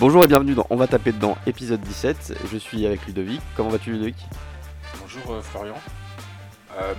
[0.00, 2.38] Bonjour et bienvenue dans On va taper dedans, épisode 17.
[2.50, 3.42] Je suis avec Ludovic.
[3.54, 4.16] Comment vas-tu Ludovic?
[4.98, 5.74] Bonjour euh, Florian.
[6.78, 6.94] Euh,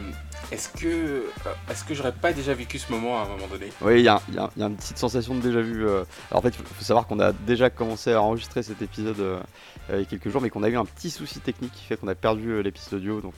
[0.51, 1.23] est-ce que, euh,
[1.71, 3.69] est-ce que j'aurais pas déjà vécu ce moment à un moment donné?
[3.81, 4.21] Oui, il y, a
[4.55, 5.83] une petite sensation de déjà vu.
[5.89, 9.41] Alors en fait, il faut, savoir qu'on a déjà commencé à enregistrer cet épisode
[9.89, 11.97] il y a quelques jours, mais qu'on a eu un petit souci technique qui fait
[11.97, 13.19] qu'on a perdu l'épisode audio.
[13.19, 13.33] Donc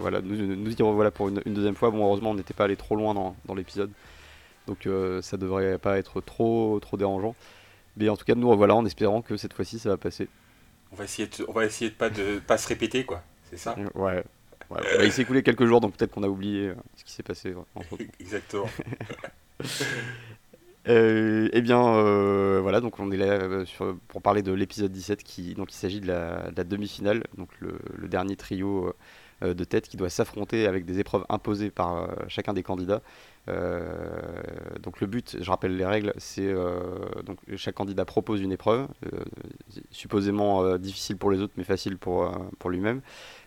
[0.00, 1.90] voilà, nous, nous y revoilà pour une, deuxième fois.
[1.90, 3.92] Bon, heureusement, on n'était pas allé trop loin dans, dans l'épisode.
[4.66, 4.88] Donc
[5.22, 7.36] ça devrait pas être trop, trop dérangeant.
[7.96, 10.28] Mais en tout cas, nous revoilà en espérant que cette fois-ci ça va passer.
[10.92, 13.56] On va essayer de, on va essayer de pas de pas se répéter quoi, c'est
[13.56, 14.24] ça Ouais.
[15.02, 17.54] il s'est écoulé quelques jours, donc peut-être qu'on a oublié euh, ce qui s'est passé.
[18.20, 18.68] Exactement.
[20.88, 23.64] Euh, eh bien, euh, voilà, donc on est là
[24.08, 28.34] pour parler de l'épisode 17, qui, donc il s'agit de la, demi-finale, donc le, dernier
[28.34, 28.90] trio
[29.42, 33.02] de tête qui doit s'affronter avec des épreuves imposées par chacun des candidats.
[33.48, 34.42] Euh,
[34.82, 38.86] donc le but, je rappelle les règles, c'est euh, donc chaque candidat propose une épreuve,
[39.06, 39.24] euh,
[39.90, 43.00] supposément difficile pour les autres mais facile pour, pour lui-même,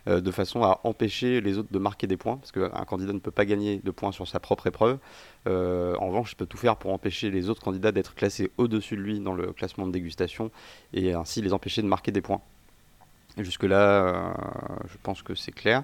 [0.08, 3.32] de façon à empêcher les autres de marquer des points, parce qu'un candidat ne peut
[3.32, 4.98] pas gagner de points sur sa propre épreuve.
[5.46, 9.02] en revanche, il peut tout faire pour empêcher les autres candidats d'être classés au-dessus de
[9.02, 10.52] lui dans le classement de dégustation
[10.94, 12.42] et ainsi les empêcher de marquer des points.
[13.38, 14.36] Jusque-là,
[14.88, 15.84] je pense que c'est clair.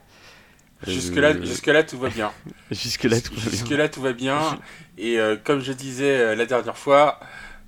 [0.88, 2.31] Jusque-là, jusque -là, tout va bien.
[2.72, 3.52] Jusque-là, tout va bien.
[3.52, 4.39] Jusque-là, tout va bien.
[4.97, 7.19] Et euh, comme je disais euh, la dernière fois,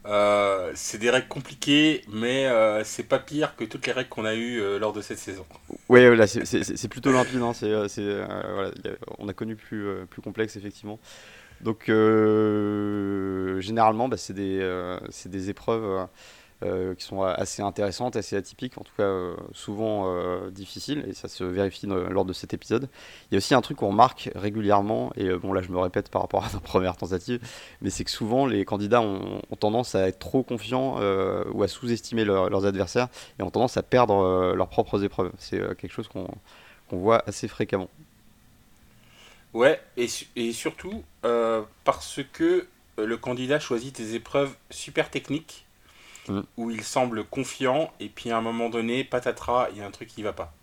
[0.05, 2.47] euh, c'est des règles compliquées, mais
[2.83, 5.45] c'est pas pire que toutes les règles qu'on a eues lors de cette saison.
[5.89, 7.41] Oui, c'est plutôt limpide.
[7.41, 7.53] Hein,
[8.53, 8.71] voilà,
[9.17, 10.99] on a connu plus, plus complexe, effectivement.
[11.61, 11.85] Donc,
[13.61, 16.05] généralement, bah, c'est des, des épreuves euh,
[16.61, 21.27] qui sont assez intéressantes, assez atypiques, en tout cas euh, souvent euh, difficiles, et ça
[21.27, 22.87] se vérifie lors de cet épisode.
[23.29, 26.09] Il y a aussi un truc qu'on remarque régulièrement, et bon là je me répète
[26.09, 27.41] par rapport à nos premières tentatives,
[27.81, 30.99] mais c'est que souvent les candidats ont, tendance à être trop confiants
[31.51, 33.09] ou à sous-estimer leurs adversaires,
[33.39, 35.31] et ont tendance à perdre leurs propres épreuves.
[35.37, 36.27] C'est quelque chose qu'on
[36.89, 37.89] voit assez fréquemment.
[39.53, 41.03] Ouais, et surtout
[41.83, 45.65] parce que le candidat choisit des épreuves super techniques
[46.31, 46.41] Mm.
[46.57, 49.91] où il semble confiant, et puis à un moment donné, patatras, il y a un
[49.91, 50.53] truc qui va pas.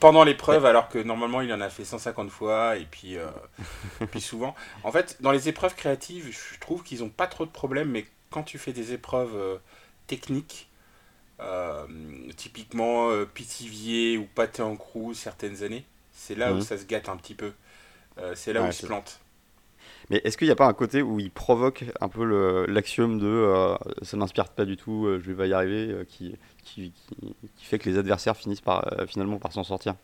[0.00, 3.28] Pendant l'épreuve, alors que normalement il en a fait 150 fois, et puis, euh,
[4.10, 4.54] puis souvent.
[4.82, 8.06] En fait, dans les épreuves créatives, je trouve qu'ils n'ont pas trop de problèmes, mais
[8.30, 9.56] quand tu fais des épreuves euh,
[10.06, 10.68] techniques,
[11.40, 11.86] euh,
[12.36, 16.62] typiquement pitivier ou pâté en crou certaines années, c'est là où mm.
[16.62, 17.52] ça se gâte un petit peu.
[18.34, 19.20] c'est là où il se plante.
[20.10, 23.26] Mais est-ce qu'il n'y a pas un côté où il provoque un peu l'axiome de
[23.26, 26.92] euh, ça m'inspire pas du tout, euh, je vais pas y arriver, euh, qui, qui,
[27.56, 29.94] qui, fait que les adversaires finissent par, finalement par s'en sortir?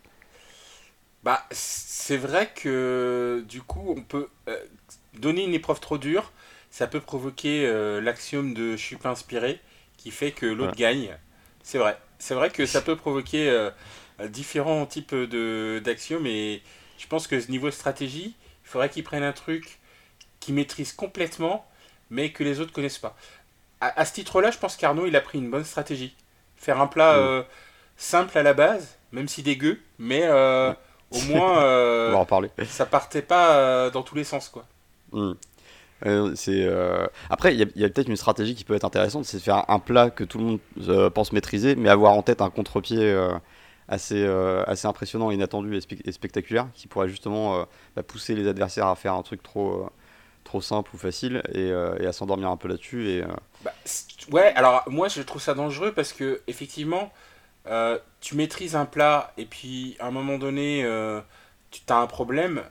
[1.22, 4.28] Bah, c'est vrai que du coup, on peut
[5.18, 6.32] donner une épreuve trop dure,
[6.70, 9.60] ça peut provoquer l'axiome de je suis pas inspiré,
[9.98, 11.14] qui fait que l'autre gagne.
[11.62, 11.98] C'est vrai.
[12.18, 13.68] C'est vrai que ça peut provoquer
[14.30, 16.62] différents types d'axiomes et
[16.96, 18.34] je pense que ce niveau stratégie,
[18.64, 19.79] il faudrait qu'ils prennent un truc
[20.40, 21.66] qui maîtrise complètement,
[22.10, 23.16] mais que les autres connaissent pas.
[23.80, 26.14] À, ce titre-là, je pense qu'Arnaud, il a pris une bonne stratégie.
[26.56, 27.20] Faire un plat mm.
[27.20, 27.42] euh,
[27.96, 30.72] simple à la base, même si dégueu, mais euh,
[31.10, 32.50] au moins, euh, en parler.
[32.66, 34.66] ça partait pas dans tous les sens, quoi.
[35.12, 35.32] Mm.
[37.30, 39.78] Après, il y a, peut-être une stratégie qui peut être intéressante, c'est de faire un
[39.78, 43.18] plat que tout le monde pense maîtriser, mais avoir en tête un contre-pied
[43.88, 44.26] assez,
[44.66, 49.22] assez impressionnant, inattendu et, spectaculaire, qui pourrait justement bah, pousser les adversaires à faire un
[49.22, 49.90] truc trop,
[50.50, 53.08] trop simple ou facile et, euh, à s'endormir un peu là-dessus.
[53.08, 53.28] Et, euh,
[53.62, 53.72] bah,
[54.32, 57.12] ouais, alors moi je trouve ça dangereux parce que effectivement,
[57.68, 60.84] euh, tu maîtrises un plat et puis à un moment donné,
[61.70, 62.62] tu as un problème.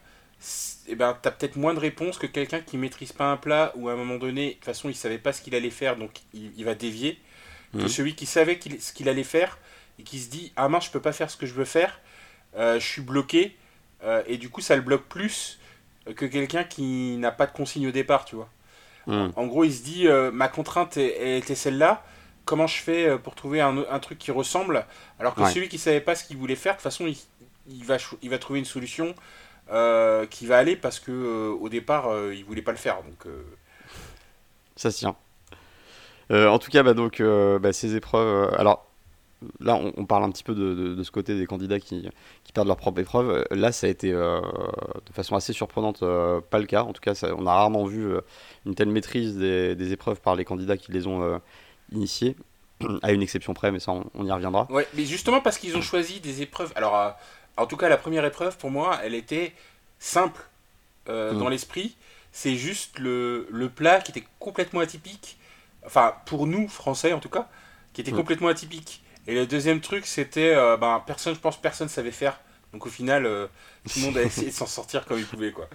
[0.88, 3.38] Et eh ben, tu as peut-être moins de réponses que quelqu'un qui maîtrise pas un
[3.38, 5.70] plat ou à un moment donné, de toute façon, il savait pas ce qu'il allait
[5.70, 7.20] faire, donc il, va dévier.
[7.74, 7.88] Que mhm.
[7.88, 9.58] celui qui savait ce qu'il allait faire
[10.00, 12.00] et qui se dit Ah mince, je peux pas faire ce que je veux faire,
[12.58, 13.58] je suis bloqué,
[14.28, 15.60] et du coup, ça le bloque plus
[16.16, 18.50] que quelqu'un qui n'a pas de consigne au départ, tu vois.
[19.08, 19.30] Hmm.
[19.36, 22.04] En gros, il se dit, euh, ma contrainte était celle-là,
[22.46, 24.86] comment je fais euh, pour trouver un, un truc qui ressemble
[25.20, 27.18] Alors que celui qui savait pas ce qu'il voulait faire, de toute façon, il,
[27.68, 29.16] il, va, il va trouver une solution
[29.72, 32.98] euh, qui va aller parce que au départ, il voulait pas le faire.
[33.04, 33.32] Donc,
[34.76, 35.16] Ça se tient.
[36.32, 38.54] en tout cas, bah, donc, bah, ces épreuves.
[38.58, 38.89] alors,
[39.60, 42.10] là, on, parle un petit peu de, ce côté des candidats qui,
[42.54, 43.46] perdent leur propre épreuve.
[43.52, 46.84] Là, ça a été euh, de façon assez surprenante euh, pas le cas.
[46.84, 48.22] En tout cas, on a rarement vu euh,
[48.66, 51.42] une telle maîtrise des, épreuves par les candidats qui les ont
[51.92, 52.36] initiées,
[53.02, 54.68] à une exception près, mais ça, on, y reviendra.
[54.70, 56.72] Ouais, mais justement parce qu'ils ont choisi des épreuves.
[56.76, 57.16] Alors,
[57.58, 59.54] en tout cas, la première épreuve, pour moi, elle était
[60.00, 60.42] simple
[61.08, 61.38] mm.
[61.38, 61.96] dans l'esprit.
[62.32, 65.38] C'est juste le, le, plat qui était complètement atypique.
[65.86, 67.50] Enfin, pour nous, Français en tout cas
[67.94, 68.18] qui était Mm.
[68.18, 69.02] complètement atypique.
[69.30, 72.40] Et le deuxième truc, c'était, euh, ben, personne, je pense, personne savait faire.
[72.74, 73.46] Donc au final, euh,
[73.86, 75.68] tout le monde a essayé de s'en sortir comme il pouvait, quoi.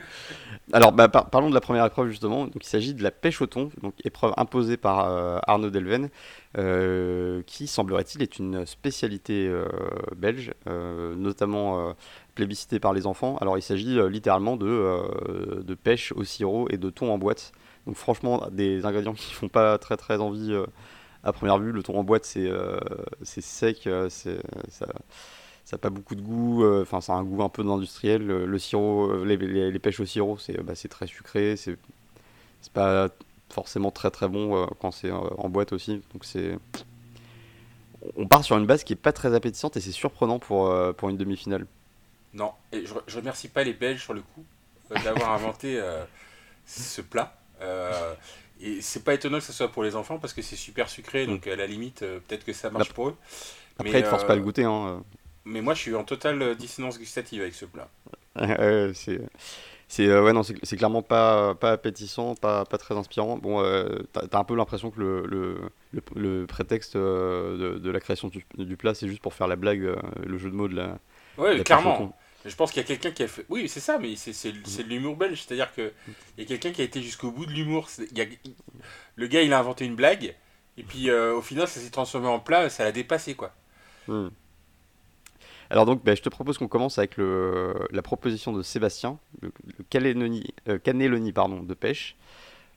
[0.72, 2.46] Alors, bah, par- parlons de la première épreuve justement.
[2.46, 6.08] Donc, il s'agit de la pêche au thon, donc épreuve imposée par euh, Arnaud Delven,
[7.46, 9.52] qui semblerait-il est une spécialité
[10.16, 11.94] belge, notamment
[12.34, 13.38] plébiscitée par les enfants.
[13.40, 17.52] Alors, il s'agit littéralement de, de pêche au sirop et de thon en boîte.
[17.86, 20.52] Donc, franchement, des ingrédients qui font pas très très envie
[21.24, 21.72] à première vue.
[21.72, 22.78] Le thon en boîte, c'est euh,
[23.22, 24.38] c'est sec, euh, c'est
[24.68, 24.86] ça.
[25.72, 28.24] N'a pas beaucoup de goût, euh, enfin ça a un goût un peu d'industriel.
[28.24, 31.76] Le, sirop, les, pêches au sirop, c'est bah, très sucré, c'est
[32.72, 33.08] pas
[33.50, 36.00] forcément très très bon quand c'est en boîte aussi.
[36.12, 36.58] Donc c'est
[38.16, 41.08] on part sur une base qui est pas très appétissante et c'est surprenant pour, pour
[41.08, 41.66] une demi-finale.
[42.34, 44.44] Non, et je, je remercie pas les Belges sur le coup
[45.02, 45.80] d'avoir inventé
[46.66, 47.36] ce plat.
[48.62, 50.88] Euh, et c'est pas étonnant que ce soit pour les enfants parce que c'est super
[50.88, 53.16] sucré, donc à la limite, euh, peut-être que ça marche pour eux.
[53.78, 54.64] Après, Mais, ils te forcent euh, pas à le goûter.
[54.64, 55.02] Hein.
[55.44, 57.88] Mais moi, je suis en totale euh, dissonance gustative avec ce plat.
[58.94, 59.20] C'est
[59.86, 63.62] c'est euh, ouais non c'est c'est clairement pas pas appétissant pas, pas très inspirant bon
[63.62, 65.58] euh, t'as un peu l'impression que le, le,
[65.92, 69.46] le, le prétexte euh, de, de la création du, du plat c'est juste pour faire
[69.46, 70.98] la blague euh, le jeu de mots de la,
[71.36, 72.16] Ouais, de la clairement.
[72.44, 73.46] Je pense qu'il y a quelqu'un qui a fait.
[73.48, 75.42] Oui, c'est ça, mais c'est c'est- c'est de l'humour belge.
[75.46, 75.90] C'est-à-dire qu'il
[76.38, 77.88] y a quelqu'un qui a été jusqu'au bout de l'humour.
[78.12, 78.26] Il a-
[79.16, 80.34] Le gars, il a inventé une blague,
[80.76, 83.54] et puis euh, au final, ça s'est transformé en plat, ça l'a dépassé, quoi.
[84.08, 84.28] Hmm.
[85.70, 89.50] Alors donc, bah, je te propose qu'on commence avec le, la proposition de Sébastien, le,
[89.78, 89.84] le
[90.68, 90.78] euh,
[91.32, 92.16] pardon, de pêche.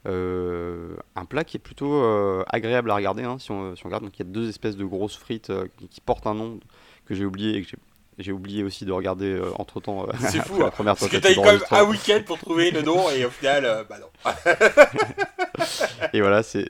[0.05, 3.89] Euh, un plat qui est plutôt euh, agréable à regarder, hein, si, on, si on
[3.89, 4.03] regarde.
[4.05, 5.51] Donc il y a deux espèces de grosses frites
[5.89, 6.59] qui portent un nom
[7.05, 7.77] que j'ai oublié et que j'ai-
[8.17, 10.69] j'ai oublié aussi de regarder euh, entre temps C'est fou, la hein.
[10.71, 13.29] première Parce que t'as eu quand même un week-end pour trouver le nom, et au
[13.29, 14.07] final, euh, bah non.
[16.13, 16.67] Et voilà, c'est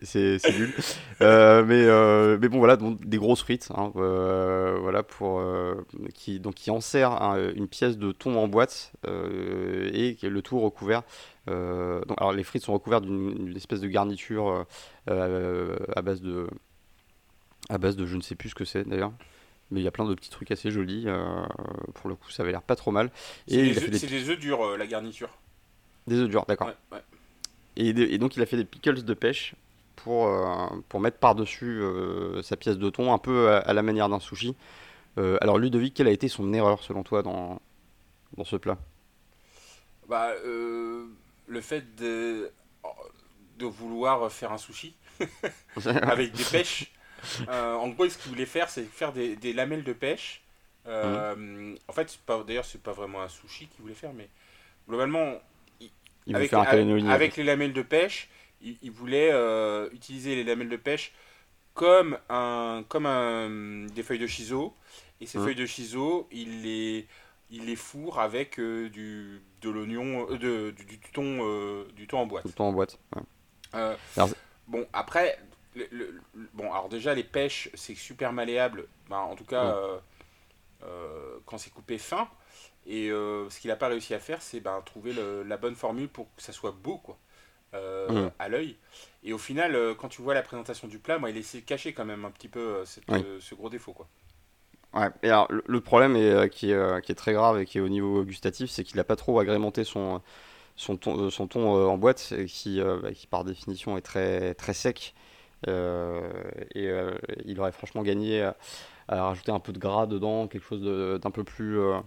[0.58, 0.74] nul.
[1.22, 5.86] Euh, mais, euh, mais bon, voilà, donc, des grosses frites, hein, euh, voilà, pour, euh,
[6.14, 10.60] qui, donc, qui une pièce de thon en boîte euh, et qui est le tout
[10.60, 11.04] recouvert.
[11.50, 14.64] euh, donc, alors, les frites sont recouvertes d'une d'une espèce de garniture euh,
[15.10, 16.48] euh, à base de,
[17.70, 19.12] à base de je ne sais plus ce que c'est d'ailleurs.
[19.72, 21.04] Mais il y a plein de petits trucs assez jolis.
[21.08, 21.46] euh,
[21.96, 23.12] pour le coup, ça avait l'air pas trop mal.
[23.48, 25.30] C'est des, des, des œufs durs, euh, la garniture.
[26.08, 26.68] des œufs durs, d'accord.
[26.68, 27.04] Ouais, ouais.
[27.76, 29.56] Et, donc il a fait des pickles de pêche
[29.98, 31.82] pour, euh, pour mettre par-dessus
[32.42, 34.56] sa pièce de thon, un peu à, à la manière d'un sushi.
[35.18, 37.60] Alors Ludovic, quelle a été son erreur selon toi dans,
[38.38, 38.78] dans ce plat?
[40.08, 42.52] Bah, le fait de,
[43.60, 44.96] de vouloir faire un sushi
[46.02, 46.92] avec des pêches.
[47.50, 50.42] Euh, en gros, ce qu'il voulait faire, c'est faire des, des lamelles de pêche.
[50.88, 52.18] Euh, En fait,
[52.48, 54.30] d'ailleurs, c'est pas vraiment un sushi qu'il voulait faire, mais
[54.88, 55.34] globalement,
[56.26, 57.10] Il avec, faire un avec- cannelloni.
[57.12, 58.30] avec les lamelles de pêche,
[58.62, 61.14] il, il voulait euh, utiliser les lamelles de pêche
[61.74, 64.74] comme un comme un des feuilles de chiso
[65.22, 65.44] et ces Mhm.
[65.46, 67.08] feuilles de chiso, il les
[67.50, 72.46] il les fourre avec euh, du de l'oignon du, du thon du thon en boîte.
[72.46, 72.98] Le temps en boîte.
[73.16, 73.96] ouais.
[74.16, 74.30] Alors-
[74.68, 75.38] bon après
[75.78, 79.66] le- le- le- bon alors déjà les pêches c'est super malléable Ben, en tout cas
[79.66, 79.74] Ouais.
[79.76, 80.00] euh,
[80.84, 82.30] euh, quand c'est coupé fin
[82.88, 85.76] et euh, ce qu'il n'a pas réussi à faire c'est ben, trouver le- la bonne
[85.76, 87.18] formule pour que ça soit beau quoi
[88.10, 88.32] Mhm.
[88.40, 88.78] à l'œil
[89.24, 91.94] et au final quand tu vois la présentation du plat moi il essaie de cacher
[91.94, 93.06] quand même un petit peu cette,
[93.40, 94.08] ce gros défaut quoi
[94.94, 95.10] Ouais.
[95.22, 97.90] Et alors le, problème est, qui, est, qui est très grave et qui est au
[97.90, 100.22] niveau gustatif, c'est qu'il n'a pas trop agrémenté son,
[100.78, 101.00] son
[101.78, 105.16] euh, en boîte, qui, bah, qui par définition est très, très sec.
[105.68, 106.30] Euh,
[106.76, 108.56] et euh, il aurait franchement gagné à,
[109.08, 111.80] à rajouter un peu de gras dedans, quelque chose d'un peu plus...
[111.80, 112.00] euh,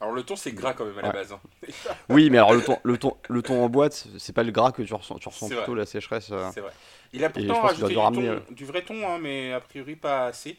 [0.00, 1.40] alors le thon c'est gras quand même à la base hein.
[2.10, 4.72] Oui, mais alors le thon, le thon, le thon en boîte, c'est pas le gras
[4.72, 5.80] que tu ressens, tu ressens plutôt vrai.
[5.80, 6.32] la sécheresse.
[6.52, 6.72] C'est vrai.
[7.12, 10.58] Il a pourtant rajouté du, ramener, vrai thon, hein, mais a priori pas assez.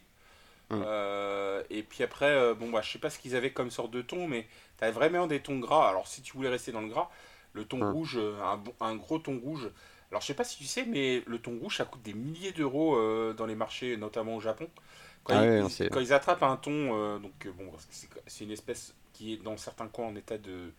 [0.69, 0.83] Hum.
[0.85, 3.91] Euh, et puis après, euh, bon, bah, je sais pas ce qu'ils avaient comme sorte
[3.91, 5.87] de thon, mais t'as vraiment des thons gras.
[5.89, 7.09] Alors si tu voulais rester dans le gras,
[7.53, 7.91] le thon Hum.
[7.91, 9.69] rouge, un, un gros thon rouge.
[10.11, 12.53] Alors je sais pas si tu sais, mais le thon rouge, ça coûte des milliers
[12.53, 14.69] d'euros euh, dans les marchés, notamment au Japon.
[15.25, 17.71] Quand, Ah ils, ouais, quand attrapent un thon, euh, donc euh, bon,
[18.27, 20.71] c'est une espèce qui est dans certains coins en état de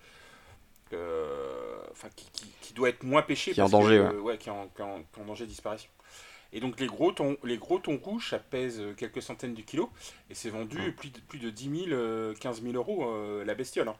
[0.93, 4.21] euh, enfin qui, qui- qui doit être moins pêché Qui est en que, danger, euh,
[4.21, 5.91] ouais, qui est en, qui est en- qui est en danger de disparition
[6.53, 9.89] et donc les gros thons les gros thons rouges ça pèse quelques centaines de kilos
[10.31, 13.05] et c'est vendu plus de plus de 10 000 euh, 15 000 euros
[13.45, 13.97] la bestiole hein.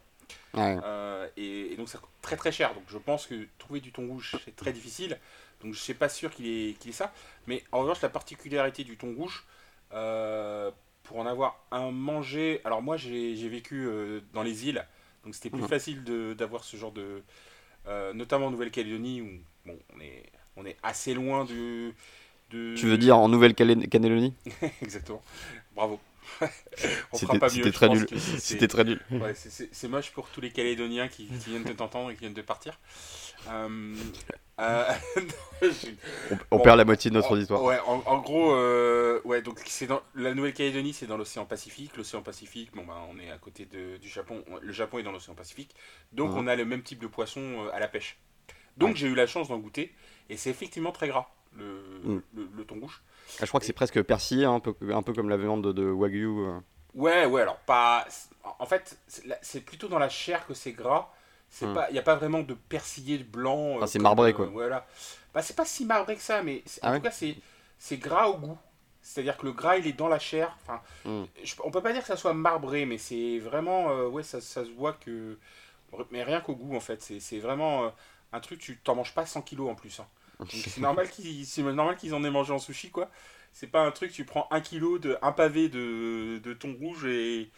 [0.55, 0.83] Ouais.
[0.83, 4.07] Euh, et, et donc coûte très très cher donc je pense que trouver du thon
[4.07, 5.19] rouge c'est très difficile
[5.61, 7.13] donc je suis pas sûr qu'il ait ça
[7.49, 9.45] mais en revanche la particularité du thon rouge
[9.93, 10.71] euh,
[11.03, 14.87] pour en avoir un mangé alors moi j'ai j'ai vécu euh, dans les îles
[15.25, 15.69] donc c'était plus Mhm.
[15.69, 17.23] facile de- d'avoir ce genre de
[18.15, 19.29] notamment en Nouvelle-Calédonie où
[19.67, 20.25] bon, on est
[20.57, 21.95] on est assez loin du
[22.51, 22.59] de...
[22.77, 24.33] Tu veux dire en Nouvelle-Calédonie?
[24.83, 25.23] Exactement.
[25.75, 26.01] Bravo.
[27.13, 28.07] C'était très nul.
[28.39, 29.01] C'était très nul.
[29.11, 32.43] Ouais, c'est moche pour tous les Calédoniens qui, viennent de t'entendre et qui viennent de
[32.43, 32.79] partir.
[33.49, 33.95] Euh,
[34.61, 34.93] euh,
[36.51, 37.37] on, perd la moitié de notre.
[37.63, 41.97] Ouais, en, gros, euh, ouais, donc c'est dans la Nouvelle-Calédonie, c'est dans l'océan Pacifique.
[41.97, 44.45] L'océan Pacifique, bon bah, on est à côté de, du Japon.
[44.61, 45.75] Le Japon est dans l'océan Pacifique,
[46.13, 46.39] donc mhm.
[46.39, 48.19] on a le même type de poisson à la pêche.
[48.77, 49.93] Donc j'ai eu la chance d'en goûter
[50.29, 52.23] et c'est effectivement très gras le, mm.
[52.57, 53.03] le, thon rouge.
[53.41, 55.73] Ah, je crois que c'est presque persillé, hein, un, peu, un peu comme la viande
[55.73, 56.27] de, Wagyu.
[56.27, 56.59] Euh.
[56.95, 58.07] Ouais, ouais, alors pas.
[58.59, 58.99] En fait,
[59.43, 61.13] c'est plutôt dans la chair que c'est gras.
[61.61, 61.75] Il mm.
[61.75, 63.83] pas, n'y a pas vraiment de persillé de blanc.
[63.83, 64.47] Euh, c'est marbré, quoi.
[64.47, 64.87] Euh, voilà.
[65.35, 68.37] Bah, c'est pas si marbré que ça, mais en ah tout cas, c'est gras au
[68.39, 68.59] goût.
[69.01, 70.57] C'est-à-dire que le gras, il est dans la chair.
[70.63, 71.25] Enfin, mm.
[71.65, 74.07] on peut pas dire que ça soit marbré, mais c'est vraiment.
[74.07, 75.39] ouais, ça, ça, se voit que.
[76.11, 77.03] Mais rien qu'au goût, en fait.
[77.03, 77.93] C'est vraiment
[78.33, 80.01] un truc, tu t'en manges pas 100 kilos en plus.
[80.01, 80.07] Hein.
[80.47, 83.11] C'est normal qu'ils en aient mangé en sushi, quoi.
[83.53, 87.07] C'est pas un truc, tu prends un kilo, de, un pavé de, de thon rouge
[87.07, 87.51] et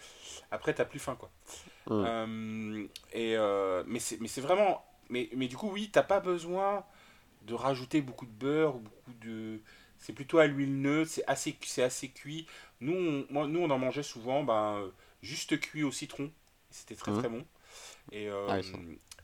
[0.51, 1.31] après t'as plus faim, quoi.
[1.91, 4.85] Euh, et, euh, mais c'est vraiment.
[5.09, 6.85] Mais, mais du coup, oui, t'as pas besoin
[7.43, 9.61] de rajouter beaucoup de beurre, beaucoup de.
[9.99, 12.47] C'est plutôt à l'huile neutre, c'est assez, assez cuit.
[12.81, 14.91] Nous on, moi, nous, on en mangeait souvent ben,
[15.23, 16.31] juste cuit au citron.
[16.71, 17.45] C'était très très bon.
[18.13, 18.61] Et, euh, ah,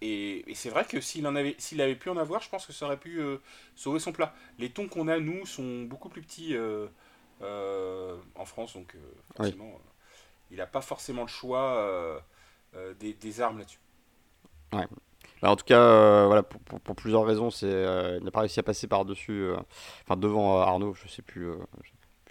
[0.03, 2.87] et, c'est vrai que s'il avait, s'il avait pu en avoir, je pense que ça
[2.87, 3.39] aurait pu euh,
[3.75, 4.35] sauver son plat.
[4.59, 6.87] Les thons qu'on a, nous, sont beaucoup plus petits euh,
[7.43, 8.97] euh, en France, donc
[9.37, 9.81] forcément,
[10.51, 12.23] il n'a pas forcément le choix
[12.99, 13.81] des, des, armes là-dessus.
[14.73, 14.87] Ouais.
[15.43, 18.63] Bah, en tout cas, voilà, pour, pour, plusieurs raisons, c'est, il n'a pas réussi à
[18.63, 19.51] passer par-dessus,
[20.03, 21.51] enfin devant Arnaud, je sais plus,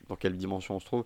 [0.10, 1.06] dans quelle dimension on se trouve.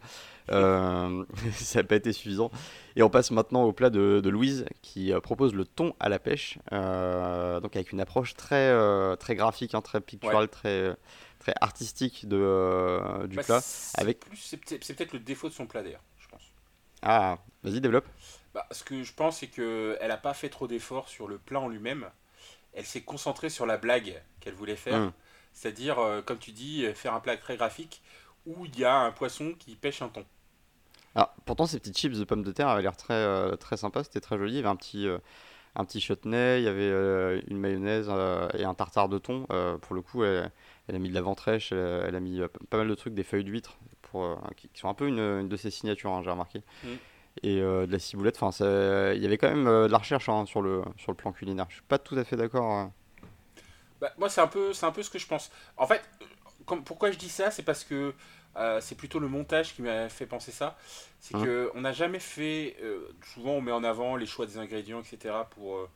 [0.51, 2.51] Euh, ça n'a pas été suffisant.
[2.95, 6.19] Et on passe maintenant au plat de, Louise qui euh, propose le thon à la
[6.19, 8.73] pêche, euh, donc avec une approche très,
[9.17, 10.95] très graphique, hein, très picturale, très,
[11.39, 13.61] très artistique de, du bah, plat.
[13.61, 14.23] C'est, avec...
[14.35, 16.43] c'est, peut-être le défaut de son plat d'ailleurs, je pense.
[17.01, 18.05] Ah, vas-y, développe.
[18.53, 21.59] Bah, ce que je pense, c'est qu'elle n'a pas fait trop d'efforts sur le plat
[21.59, 22.07] en lui-même.
[22.73, 24.95] Elle s'est concentrée sur la blague qu'elle voulait faire.
[24.95, 25.11] Hum.
[25.53, 28.01] C'est-à-dire, comme tu dis, faire un plat très graphique
[28.45, 30.25] où il y a un poisson qui pêche un thon.
[31.15, 34.03] Alors, pourtant, ces petites chips de pommes de terre avaient l'air très, euh, très sympa,
[34.03, 34.53] c'était très joli.
[34.53, 35.17] Il y avait un petit, euh,
[35.75, 38.09] un petit chutney, il y avait euh, une mayonnaise
[38.57, 39.45] et un tartare de thon.
[39.81, 40.51] pour le coup, elle,
[40.87, 43.77] a mis de la ventrèche, elle, a mis pas mal de trucs, des feuilles d'huître,
[44.01, 46.61] pour, qui, sont un peu une, de ses signatures, hein, j'ai remarqué.
[46.83, 46.87] Mm.
[47.43, 48.51] Et de la ciboulette, enfin,
[49.15, 51.65] il y avait quand même de la recherche hein, sur, le, sur le plan culinaire.
[51.69, 52.91] Je suis pas tout à fait d'accord.
[53.99, 55.51] Bah, moi, c'est un, peu, un peu ce que je pense.
[55.75, 56.01] En fait,
[56.77, 58.13] pourquoi je dis ça C'est parce que
[58.57, 60.77] euh, c'est plutôt le montage qui m'a fait penser ça.
[61.19, 62.75] C'est hein qu'on n'a jamais fait.
[62.81, 65.35] Euh, souvent, on met en avant les choix des ingrédients, etc.
[65.51, 65.89] pour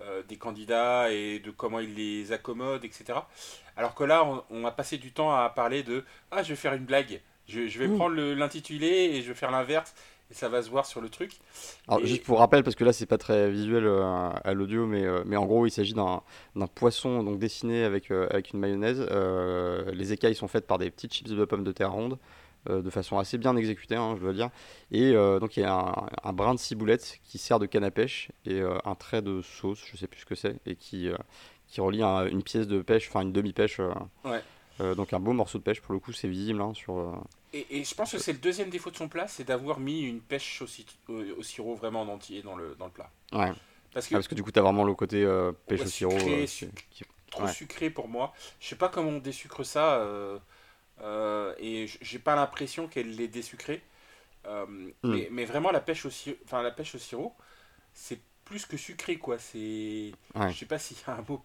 [0.00, 3.18] euh, des candidats et de comment ils les accommodent, etc.
[3.76, 6.74] Alors que là, on, a passé du temps à parler de Ah, je vais faire
[6.74, 7.20] une blague.
[7.48, 9.94] Je, vais prendre l'intitulé et je vais faire l'inverse
[10.30, 11.32] et ça va se voir sur le truc.
[11.86, 15.04] Alors, juste pour rappel, parce que là, c'est pas très visuel euh, à l'audio, mais,
[15.04, 16.22] euh, mais en gros, il s'agit d'un
[16.74, 19.00] poisson donc dessiné avec, euh, avec une mayonnaise.
[19.92, 22.18] les écailles sont faites par des petites chips de pommes de terre rondes.
[22.68, 24.50] de façon assez bien exécutée, hein, je dois dire.
[24.90, 27.90] Et donc il y a un, un, brin de ciboulette qui sert de canne à
[27.90, 31.08] pêche et un trait de sauce, je sais plus ce que c'est, et qui,
[31.66, 33.80] qui relie une pièce de pêche, enfin une demi-pêche.
[34.24, 34.42] Ouais.
[34.78, 37.20] Donc un beau morceau de pêche, pour le coup, c'est visible hein, sur,
[37.52, 40.20] et, je pense que c'est le deuxième défaut de son plat, c'est d'avoir mis une
[40.20, 43.10] pêche au, sirop vraiment en entier dans le, dans le plat.
[43.32, 43.52] Ouais.
[43.92, 45.86] Parce que, ah, parce que du coup, tu as vraiment le côté euh, pêche au
[45.86, 46.14] sirop.
[46.14, 46.46] Euh,
[47.30, 48.34] trop sucré pour moi.
[48.60, 49.94] Je sais pas comment on désucre ça.
[49.94, 53.82] Euh, et j'ai pas l'impression qu'elle est désucrée.
[54.44, 54.90] Hmm.
[55.02, 56.10] mais, mais, vraiment, la pêche au,
[56.44, 57.34] enfin, la pêche au sirop,
[57.92, 59.38] c'est plus que sucré, quoi.
[59.38, 60.12] C'est.
[60.34, 61.42] Je sais pas s'il y a un mot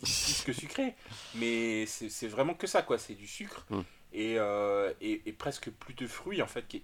[0.00, 0.94] plus, que sucré,
[1.34, 2.98] mais c'est vraiment que ça, quoi.
[2.98, 3.64] C'est du sucre.
[3.70, 3.82] Hmm.
[4.14, 6.66] Euh, et, et, presque plus de fruits en fait.
[6.66, 6.82] Qui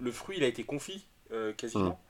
[0.00, 2.00] le fruit il a été confit euh, quasiment.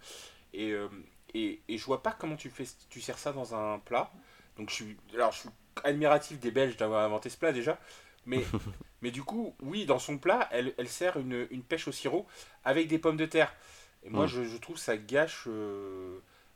[0.52, 0.88] Et, euh,
[1.34, 4.10] et, et, je vois pas comment tu, fais, tu sers ça dans un plat.
[4.56, 5.48] Donc je suis, alors, je suis
[5.84, 7.78] admiratif des Belges d'avoir inventé ce plat déjà.
[8.24, 8.44] Mais,
[9.02, 12.26] mais du coup, oui, dans son plat, elle, elle sert une, une, pêche au sirop
[12.64, 13.54] avec des pommes de terre.
[14.04, 14.28] Et moi, mmh.
[14.28, 15.48] je, je, trouve ça gâche.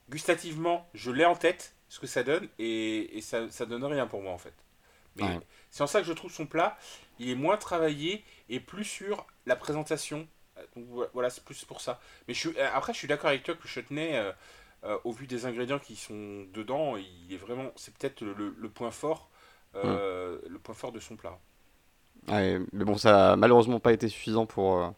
[0.09, 4.07] gustativement, je l'ai en tête, ce que ça donne, et, et ça, ça donne rien
[4.07, 4.55] pour moi en fait.
[5.17, 6.79] Mais c'est en ça que je trouve son plat,
[7.19, 10.27] il est moins travaillé et plus sur la présentation.
[10.77, 12.01] Donc voilà, c'est plus pour ça.
[12.29, 14.33] Mais je suis, euh, après, je suis d'accord avec toi que chutney, euh,
[14.85, 18.69] euh, au vu des ingrédients qui sont dedans, il est vraiment, c'est peut-être le, le,
[18.69, 19.29] point fort,
[19.75, 21.39] le point fort de son plat.
[22.29, 24.95] mais bon, ça a malheureusement pas été suffisant pour,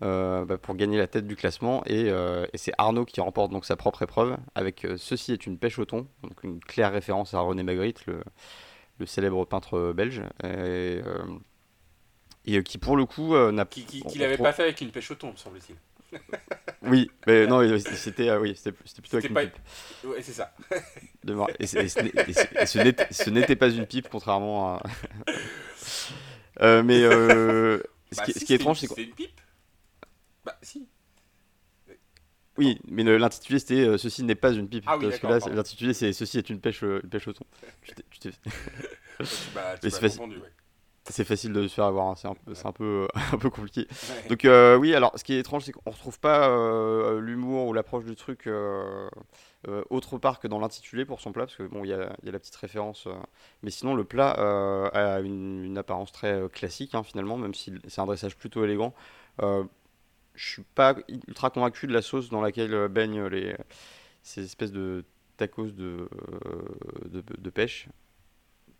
[0.00, 1.82] bah, pour gagner la tête du classement.
[1.86, 5.78] Et, et c'est Arnaud qui remporte donc sa propre épreuve avec Ceci est une pêche
[5.78, 8.22] au thon, donc une claire référence à René Magritte, le,
[8.98, 10.22] le célèbre peintre belge.
[10.44, 11.00] Et,
[12.46, 15.10] Et qui pour le coup n'a Qui, qui, qui l'avait pas fait avec une pêche
[15.10, 15.76] au thon, me semble-t-il.
[16.82, 19.54] oui, mais non, c'était oui, c'était plutôt avec une pipe.
[20.04, 20.52] Ouais, c'est ça.
[21.60, 24.82] et, ce n'était pas une pipe, contrairement à.
[26.62, 27.78] euh, mais euh,
[28.12, 28.94] ce, Bah, qui, si, ce qui est c'était- étrange, c'est qu'on.
[28.96, 29.40] C'était une pipe
[30.44, 30.86] Bah, si.
[32.58, 34.84] Oui, mais l'intitulé c'était euh, Ceci n'est pas une pipe.
[34.86, 37.32] Ah oui, parce que là, l'intitulé c'est Ceci est une pêche, euh, une pêche au
[37.32, 37.44] thon.
[38.10, 38.30] Tu t'es-
[39.54, 41.52] Bah, tu c'est facile.
[41.52, 41.62] ouais.
[41.62, 43.86] de se faire avoir, hein, c'est un, peu- c'est un peu, un peu compliqué.
[43.90, 44.28] Ouais.
[44.28, 46.48] Donc euh, oui, alors ce qui est étrange, c'est qu'on retrouve pas
[47.18, 48.48] l'humour ou l'approche du truc
[49.90, 52.28] autre part que dans l'intitulé pour son plat, parce que bon, il y a, y
[52.28, 53.08] a la petite référence,
[53.62, 54.30] mais sinon le plat
[54.92, 58.94] a une, une apparence très classique hein, finalement, même si c'est un dressage plutôt élégant.
[60.40, 63.54] Euh, je suis pas ultra convaincu de la sauce dans laquelle euh, baignent les
[64.22, 65.04] ces espèces de
[65.36, 66.08] tacos de,
[66.46, 67.88] euh, de, de pêche.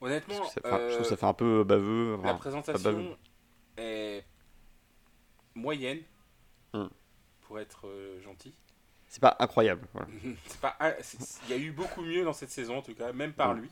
[0.02, 2.18] Honnêtement, ça- je trouve que euh, ça fait un peu baveux.
[2.24, 3.16] la présentation
[3.76, 4.24] est
[5.54, 6.00] moyenne,
[6.72, 6.86] Hmm.
[7.42, 8.54] pour être euh, gentil.
[9.08, 9.88] c'est pas incroyable.
[9.92, 10.06] Voilà.
[10.46, 12.94] C'est pas, un- c'est- il y a eu beaucoup mieux dans cette saison en tout
[12.94, 13.60] cas, même par Mm.
[13.62, 13.70] lui.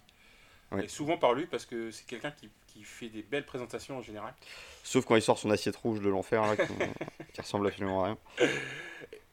[0.83, 4.03] Et souvent par lui parce que c'est quelqu'un qui, qui fait des belles présentations en
[4.03, 4.35] général.
[4.85, 6.73] Sauf quand il sort son assiette rouge de l'enfer, là, qui,
[7.33, 8.19] qui ressemble absolument à rien.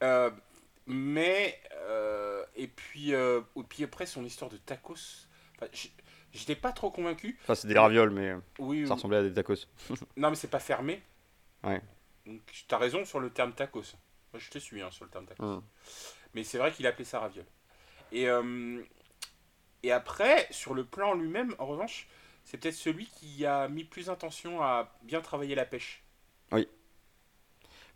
[0.03, 0.31] Euh,
[0.85, 5.27] mais euh, et puis euh, et puis après son histoire de tacos,
[5.57, 5.91] enfin, j'-
[6.33, 7.37] j'étais pas trop convaincu.
[7.43, 9.67] Enfin, c'est des ravioles, mais Oui, ça ressemblait à des tacos.
[10.15, 11.01] non mais c'est pas fermé.
[11.63, 11.81] Ouais.
[12.25, 13.95] Donc t'as raison sur le terme tacos.
[14.33, 15.43] Moi je te suis hein, sur le terme tacos.
[15.43, 15.63] Mm.
[16.33, 17.45] Mais c'est vrai qu'il appelait ça raviole.
[18.11, 18.81] Et, euh,
[19.85, 22.07] et après, sur le plan lui-même, en revanche,
[22.43, 26.03] c'est peut-être celui qui a mis plus intention à bien travailler la pêche.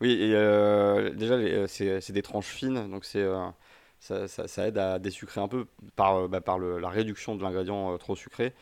[0.02, 3.50] Oui, et euh, déjà, euh, c'est des tranches fines, donc c'est euh,
[4.00, 8.54] ça, aide à désucrer un peu par, bah, par la réduction de l'ingrédient trop sucré.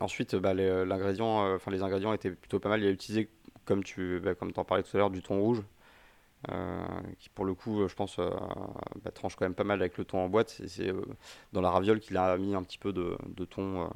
[0.00, 2.80] Ensuite, bah, les, les ingrédients étaient plutôt pas mal.
[2.80, 3.28] Il a utilisé,
[3.64, 5.62] comme tu bah, comme en parlais tout à l'heure, du thon rouge,
[7.18, 8.30] qui pour le coup, euh, je pense, euh,
[9.04, 10.60] bah, tranche quand même pas mal avec le thon en boîte.
[10.66, 11.02] C'est euh,
[11.52, 13.88] dans la raviole qu'il a mis un petit peu de, de euh,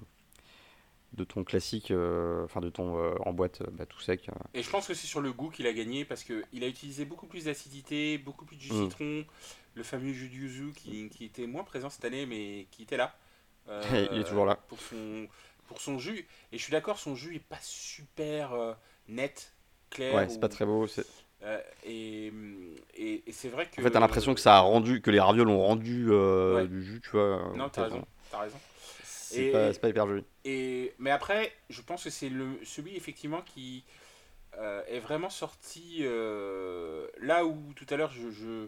[1.15, 4.29] de thon classique, euh, enfin de euh, en boîte euh, bah, tout sec.
[4.29, 4.33] euh.
[4.55, 7.05] Et je pense que c'est sur le goût qu'il a gagné parce qu'il a utilisé
[7.05, 8.85] beaucoup plus d'acidité, beaucoup plus de jus Mm.
[8.85, 9.25] citron,
[9.75, 12.97] le fameux jus de yuzu qui, qui était moins présent cette année mais qui était
[12.97, 13.15] là.
[13.69, 13.83] Euh,
[14.13, 14.59] Il est toujours là.
[14.69, 15.29] Pour son,
[15.67, 16.27] pour son jus.
[16.53, 18.75] Et je suis d'accord, son jus est pas super euh,
[19.09, 19.53] net,
[19.91, 20.15] clair.
[20.17, 20.87] Ouais, c'est ou- pas très beau.
[21.45, 22.33] Euh, et
[22.97, 23.81] et, et c'est vrai que.
[23.81, 26.67] En fait, t'as l'impression que ça a rendu, que les ravioles ont rendu euh, Ouais.
[26.69, 27.53] du jus, tu vois.
[27.57, 28.59] Non, t'as raison, t'as raison.
[29.05, 30.25] C'est Et- pas, c'est pas hyper joli.
[30.45, 32.31] Et, mais après, je pense que c'est
[32.65, 33.85] celui effectivement qui
[34.59, 36.03] euh, est vraiment sorti
[37.21, 38.67] là où tout à l'heure je, je,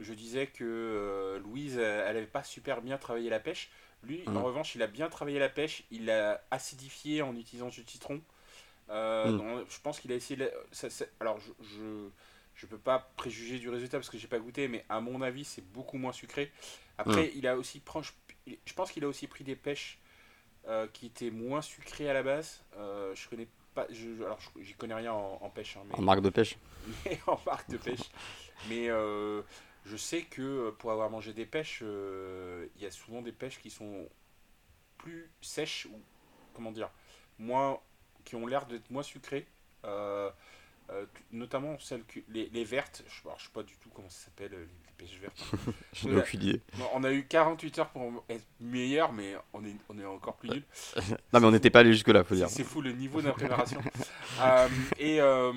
[0.00, 3.70] je disais que Louise, elle n'avait pas super bien travaillé la pêche.
[4.04, 7.82] Lui, en revanche, il a bien travaillé la pêche, il l'a acidifié en utilisant du
[7.86, 8.20] citron.
[8.90, 10.44] Euh, dans- je pense qu'il a essayé de...
[10.44, 11.52] la- ça- ça- alors, je...
[11.66, 12.08] je
[12.54, 15.44] je peux pas préjuger du résultat parce que j'ai pas goûté, mais à mon avis,
[15.44, 16.50] c'est beaucoup moins sucré.
[16.98, 17.80] Après, il a aussi
[18.66, 20.00] je pense qu'il a aussi pris des pêches
[20.66, 22.64] euh, qui étaient moins sucrées à la base.
[22.76, 23.46] Euh, je connais
[23.76, 26.56] pas, je, alors j'y connais rien en, en pêche, hein, mais, En marque de pêche.
[27.04, 28.10] mais en marque de pêche.
[28.68, 33.60] Mais je sais que pour avoir mangé des pêches, il y a souvent des pêches
[33.60, 34.08] qui sont
[34.96, 36.00] plus sèches ou
[36.54, 36.90] comment dire,
[37.38, 37.78] moins,
[38.24, 39.46] qui ont l'air d'être moins sucrées.
[39.84, 40.30] Euh,
[40.90, 44.08] euh, notamment celles que les, les vertes, je, alors, je sais pas du tout comment
[44.08, 45.44] ça s'appelle euh, les, les pêches vertes.
[45.92, 46.20] J'en ai Ouais.
[46.22, 46.62] aucune idée.
[46.94, 50.48] On a eu 48 heures pour être meilleur, mais on est, on est encore plus
[50.48, 50.62] nul.
[51.32, 52.48] Non, mais on n'était pas allé jusque-là, faut dire.
[52.48, 53.80] c'est fou le niveau d'impréparation.
[54.40, 55.52] Euh, et euh,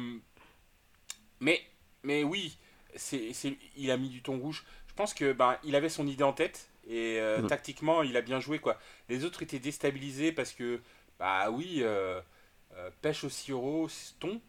[1.40, 1.62] mais
[2.04, 2.58] mais oui,
[2.96, 3.32] c'est
[3.78, 4.66] il a mis du ton rouge.
[4.88, 7.48] Je pense que ben il avait son idée en tête et euh, Mm.
[7.48, 8.78] tactiquement il a bien joué quoi.
[9.10, 10.82] Les autres étaient déstabilisés parce que
[11.20, 12.20] bah oui euh,
[12.78, 13.88] euh, pêche au sirop,
[14.20, 14.40] thon,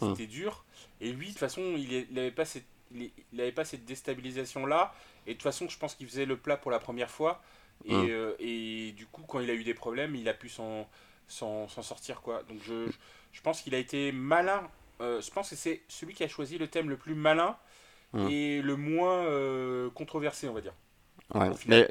[0.00, 0.64] c'était dur.
[1.00, 3.64] Et lui de toute façon il, est- il avait pas cette il, il avait pas
[3.64, 4.94] cette déstabilisation là.
[5.26, 7.42] Et de toute façon je pense qu'il faisait le plat pour la première fois.
[7.84, 8.06] Et, Mm.
[8.10, 10.88] euh, et du coup quand il a eu des problèmes il a pu s'en
[11.28, 12.42] sortir quoi.
[12.48, 12.88] Donc je,
[13.32, 14.62] je, pense qu'il a été malin.
[15.00, 17.56] Euh, je pense que c'est celui qui a choisi le thème le plus malin
[18.12, 18.28] Mm.
[18.30, 20.72] et le moins euh, controversé on va dire.
[21.34, 21.50] Ouais.
[21.66, 21.90] Mais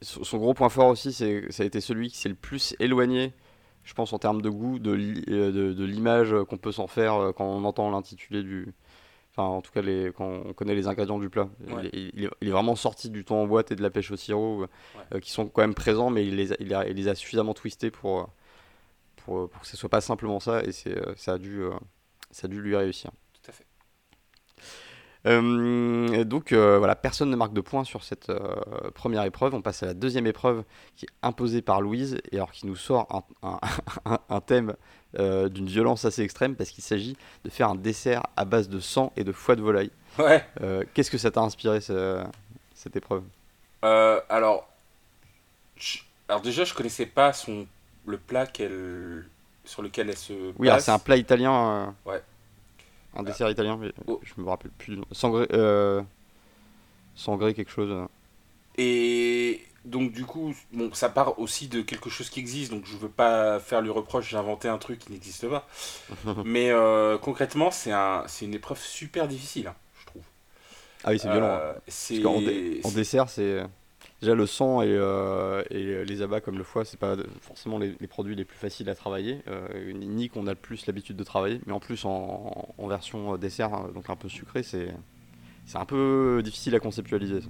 [0.00, 2.76] son son gros point fort aussi, c'est ça a été celui qui s'est le plus
[2.78, 3.32] éloigné,
[3.88, 4.90] je pense, en termes de goût, de
[5.30, 8.74] euh, de, de l'image qu'on peut s'en faire euh, quand on entend l'intitulé du.
[9.32, 11.48] Enfin, en tout cas, les, quand on connaît les ingrédients du plat.
[11.68, 11.84] Ouais.
[11.84, 13.88] Il, est- il est, il est vraiment sorti du thon en boîte et de la
[13.88, 14.66] pêche au sirop, euh,
[15.14, 17.14] euh, qui sont quand même présents, mais il les a, il a, il les a
[17.14, 18.28] suffisamment twistés pour,
[19.24, 21.62] pour, pour que ce soit pas simplement ça, et ça, a dû,
[22.30, 23.10] ça a dû lui réussir.
[25.26, 28.38] Euh, donc euh, voilà, personne ne marque de points sur cette euh,
[28.94, 29.54] première épreuve.
[29.54, 30.62] On passe à la deuxième épreuve
[30.96, 33.06] qui est imposée par Louise et alors qui nous sort
[33.42, 33.60] un, un-
[34.12, 34.74] un- un thème
[35.14, 39.10] d'une violence assez extrême parce qu'il s'agit de faire un dessert à base de sang
[39.16, 39.90] et de foie de volaille.
[40.18, 40.44] Ouais.
[40.92, 42.22] Qu'est-ce que ça t'a inspiré ce-
[42.74, 43.22] cette épreuve?
[43.82, 44.68] Alors,
[45.76, 47.66] je- alors déjà, je connaissais pas son
[48.06, 49.24] le plat qu'elle
[49.64, 50.52] sur lequel elle se.
[50.58, 51.94] Oui, c'est un plat italien.
[52.04, 52.22] Ouais.
[53.16, 54.20] Un dessert italien, mais Oh.
[54.22, 54.98] je me rappelle plus.
[55.12, 56.02] Sangré, euh,
[57.14, 57.90] sangré quelque chose.
[57.90, 58.06] euh.
[58.76, 62.96] Et donc du coup, bon, ça part aussi de quelque chose qui existe, donc je
[62.96, 65.66] veux pas faire le reproche d'inventer un truc qui n'existe pas.
[66.44, 70.22] Mais euh, concrètement, c'est un, c'est une épreuve super difficile, hein, je trouve.
[71.04, 71.46] Ah oui, c'est violent.
[71.46, 71.58] hein.
[71.60, 73.62] Euh, Parce dé- en dessert, c'est
[74.20, 77.94] déjà le sang et, euh, et les abats comme le foie, c'est pas forcément les,
[78.00, 81.24] les produits les plus faciles à travailler, euh, ni qu'on a le plus l'habitude de
[81.24, 84.94] travailler, mais en plus en, en version euh, dessert, hein, donc un peu sucré, c'est
[85.66, 87.42] c'est un peu difficile à conceptualiser.
[87.42, 87.48] ça.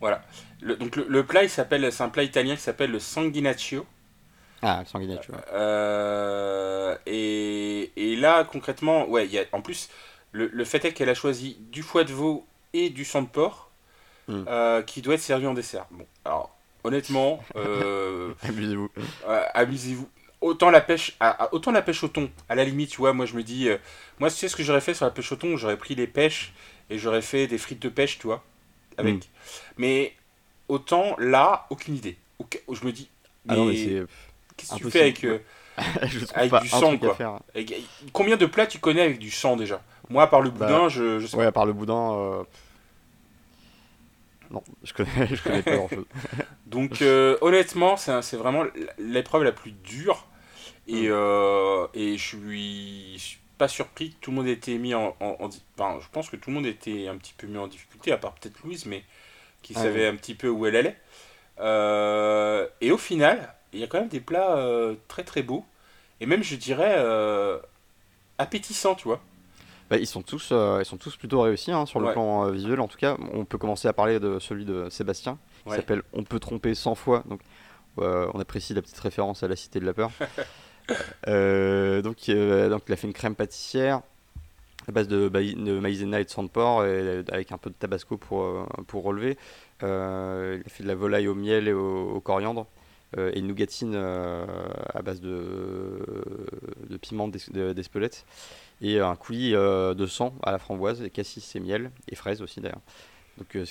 [0.00, 0.22] Voilà.
[0.60, 3.86] Le- donc le, le plat, il s'appelle, c'est un plat italien qui s'appelle le sanguinaccio.
[4.62, 5.34] Ah, le.
[5.52, 9.88] Euh, et, et là, concrètement, ouais, y a, en plus,
[10.32, 13.28] le, le fait est qu'elle a choisi du foie de veau et du sang de
[13.28, 13.67] porc
[14.28, 14.44] Mm.
[14.48, 15.86] euh, qui doit être servi en dessert.
[15.90, 18.88] Bon, alors, honnêtement, euh, Amusez-vous.
[19.26, 20.08] euh, amusez-vous.
[20.40, 22.30] Autant la pêche, à- à- autant la pêche au thon.
[22.48, 23.76] À la limite, tu vois, moi je me dis, euh,
[24.20, 26.06] moi tu sais ce que j'aurais fait sur la pêche au thon, j'aurais pris les
[26.06, 26.52] pêches
[26.90, 28.44] et j'aurais fait des frites de pêche, tu vois,
[28.98, 29.16] avec.
[29.16, 29.20] Mm.
[29.78, 30.14] Mais
[30.68, 32.16] autant là, aucune idée.
[32.72, 33.08] Je me dis,
[33.46, 33.74] mais, Ah mais
[34.56, 35.26] qu'est-ce que tu fais avec,
[36.06, 37.18] je du sang, quoi?
[38.12, 39.82] combien de plats tu connais avec du sang déjà?
[40.10, 42.12] Moi, à part le Bah, boudin, je, je sais Ouais, à part le boudin.
[42.12, 42.44] euh,
[44.50, 46.06] Non, je connais, je connais pas grand chose.
[46.66, 48.64] Donc euh, honnêtement, c'est vraiment
[48.98, 50.26] l'épreuve la plus dure.
[50.88, 51.08] Et, Mm.
[51.08, 55.50] euh, et je suis pas surpris que tout le monde ait été mis en, en-
[55.78, 58.18] enfin, je pense que tout le monde était un petit peu mis en difficulté, à
[58.18, 59.04] part peut-être Louise, mais
[59.62, 60.96] qui Ah savait un petit peu où elle allait.
[61.60, 64.58] Euh, et au final, il y a quand même des plats
[65.08, 65.64] très très beaux.
[66.20, 66.96] Et même, je dirais,
[68.38, 69.20] appétissants, tu vois.
[69.90, 72.12] Bah, ils, sont tous, euh, ils sont tous plutôt réussis hein, sur le Ouais.
[72.12, 72.78] plan euh, visuel.
[72.80, 75.76] En tout cas, on peut commencer à parler de celui de Sébastien, qui Ouais.
[75.76, 77.22] s'appelle On peut tromper 100 fois.
[77.28, 77.40] Donc,
[77.98, 80.10] euh, on apprécie la petite référence à la Cité de la Peur.
[81.26, 84.00] Donc, donc, il a fait une crème pâtissière
[84.88, 87.74] à base de, de maïzena et de sang de porc, et, avec un peu de
[87.74, 89.36] tabasco pour, pour relever.
[89.82, 92.66] Il a fait de la volaille au miel et au, au coriandre.
[93.18, 94.46] euh, et une nougatine euh,
[94.94, 95.98] à base de,
[96.88, 98.24] de piment d'es- de- d'Espelette
[98.80, 102.42] et un coulis euh, de sang à la framboise, et cassis et miel, et fraises
[102.42, 102.80] aussi d'ailleurs.
[103.36, 103.64] Donc euh,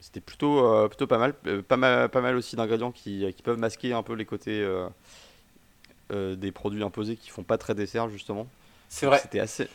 [0.00, 1.34] c'était plutôt, euh, plutôt pas mal.
[1.62, 2.08] Pas mal.
[2.08, 4.66] Pas mal aussi d'ingrédients qui, qui peuvent masquer un peu les côtés
[6.10, 8.46] des produits imposés qui font pas très dessert justement.
[8.88, 9.18] C'est vrai.
[9.18, 9.68] C'était assez,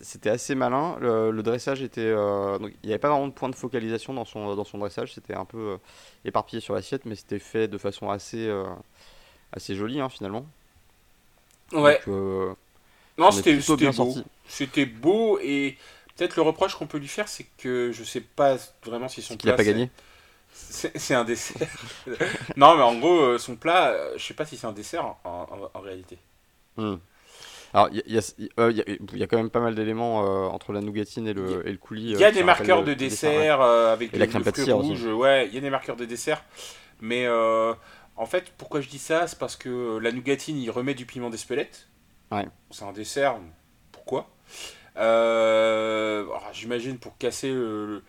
[0.00, 0.96] c'était assez malin.
[1.00, 4.14] Le, le dressage était, euh, donc il n'y avait pas vraiment de point de focalisation
[4.14, 5.14] dans son, dans son dressage.
[5.14, 5.76] C'était un peu euh,
[6.24, 8.64] éparpillé sur l'assiette, mais c'était fait de façon assez, euh,
[9.52, 10.44] assez jolie hein, finalement.
[11.72, 12.00] Ouais.
[12.06, 12.56] Donc,
[13.18, 13.52] Non, c'était
[13.90, 14.14] beau.
[14.48, 15.76] C'était beau et
[16.16, 19.36] peut-être le reproche qu'on peut lui faire, c'est que je sais pas vraiment si son
[19.36, 19.90] qu'il a plat, pas gagné.
[20.52, 21.68] C'est un dessert.
[22.56, 25.04] non, mais en gros, euh, son plat, euh, je sais pas si c'est un dessert
[25.04, 26.18] en, en- en réalité.
[26.76, 26.96] Hmm.
[27.74, 29.18] Alors, il y, a- il y a- il y a- euh, il y a- il
[29.18, 31.78] y a quand même pas mal d'éléments euh, entre la nougatine et le, et le
[31.78, 32.12] coulis.
[32.12, 35.04] Il y a des marqueurs de dessert euh, avec Et les la crème pâtissière rouge.
[35.04, 36.42] Ouais, il y a des marqueurs de dessert.
[37.00, 41.06] Mais en fait, pourquoi je dis ça C'est parce que la nougatine, il remet du
[41.06, 41.86] piment d'Espelette.
[42.30, 42.48] Ouais.
[42.70, 43.38] C'est un dessert.
[43.92, 44.28] Pourquoi?
[44.96, 48.02] Euh, J'imagine pour casser le,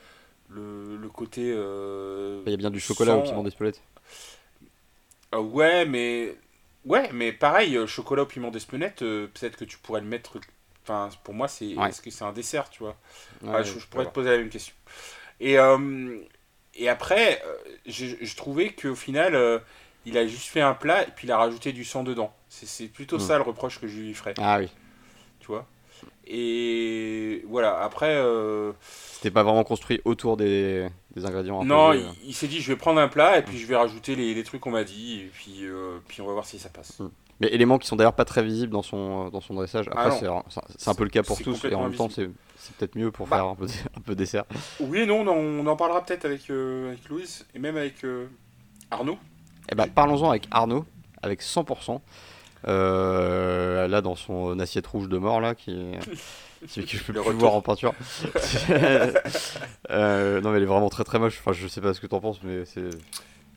[0.50, 1.54] le, le côté.
[1.56, 3.82] euh, Il y a bien du chocolat au piment d'Espelette.
[5.36, 6.36] Euh, ouais, mais.
[6.86, 10.40] Ouais, mais pareil, euh, chocolat au piment d'Espelette, peut-être que tu pourrais le mettre.
[10.84, 11.66] Enfin, pour moi, c'est.
[11.76, 11.90] Ouais.
[11.90, 12.96] Est-ce que c'est un dessert, tu vois?
[13.42, 14.74] Ouais, Ouais, je, je pourrais te poser la même question.
[15.40, 15.58] Et,
[16.76, 17.42] et après,
[17.86, 19.62] j'ai je trouvais qu'au final,
[20.10, 22.34] il a juste fait un plat et puis il a rajouté du sang dedans.
[22.50, 23.22] C'est- C'est plutôt Mm.
[23.22, 24.68] ça le reproche que je lui ferais, Ah oui.
[25.40, 25.66] tu vois?
[26.32, 28.72] Et voilà, après, euh,
[29.14, 31.64] C'était pas vraiment construit autour des, des ingrédients.
[31.66, 34.16] non, il, il s'est dit je vais prendre un plat et puis je vais rajouter
[34.16, 36.70] les, les trucs qu'on m'a dit et puis, euh, puis on va voir si ça
[36.70, 37.02] passe.
[37.02, 37.10] euh.
[37.42, 39.86] Mais éléments qui sont d'ailleurs pas très visibles dans son, dans son dressage.
[39.96, 40.12] Ah Après,
[40.78, 43.12] c'est un peu le cas pour tous, et en même temps, c'est c'est peut-être mieux
[43.12, 43.38] pour Bah.
[43.38, 43.66] faire un peu,
[43.98, 44.44] un peu dessert.
[44.82, 47.78] Oui et non, on en, on en parlera peut-être avec, euh, avec Louise et même
[47.78, 48.28] avec euh,
[48.92, 49.18] Arnaud.
[49.72, 50.86] Et bah, parlons-en avec Arnaud,
[51.22, 52.00] avec 100%.
[52.68, 55.92] Euh, là, dans son assiette rouge de mort, là, qui,
[56.68, 57.40] celui que je peux Le plus retour.
[57.40, 57.94] voir en peinture.
[59.92, 61.38] Euh, non, mais elle est vraiment très très moche.
[61.40, 62.90] Enfin, je sais pas ce que t'en penses, mais c'est.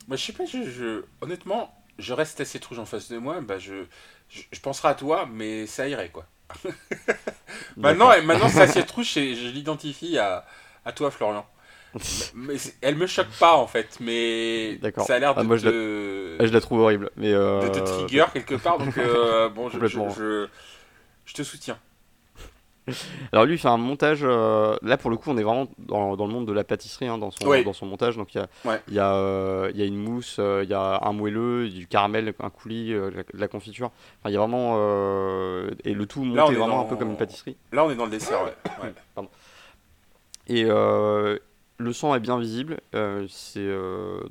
[0.07, 3.39] Bah, je sais pas, je, je- honnêtement, je reste assez rouge en face de moi,
[3.41, 3.85] bah, je,
[4.29, 6.25] je, je penserai à toi, mais ça irait quoi.
[7.77, 10.45] Maintenant, maintenant cette assiette rouge, c'est- je l'identifie à,
[10.85, 11.45] à toi, Florian.
[12.35, 16.37] Mais elle me choque pas en fait, mais ça a l'air ah, de, te...
[16.39, 16.61] Ah, je, la...
[16.61, 18.95] trouve horrible, mais de te trigger quelque part, donc
[19.55, 20.47] bon, je, je,
[21.25, 21.77] je, te soutiens.
[23.31, 24.19] Alors lui, il fait un montage.
[24.23, 27.07] Euh, là, pour le coup, on est vraiment dans, dans le monde de la pâtisserie
[27.07, 28.17] hein, dans, son, dans son montage.
[28.17, 30.69] Donc il y a, il y, a, euh, il y a une mousse, euh, il
[30.69, 33.91] y a un moelleux, du caramel, un coulis, de la, confiture.
[34.19, 34.77] Enfin, il y a vraiment
[35.83, 37.55] et le tout monté vraiment un peu comme une pâtisserie.
[37.71, 38.93] Là, on est dans le dessert, ouais.
[39.15, 39.29] Pardon.
[40.47, 40.65] Et
[41.77, 42.79] le sang est bien visible.
[43.29, 43.69] c'est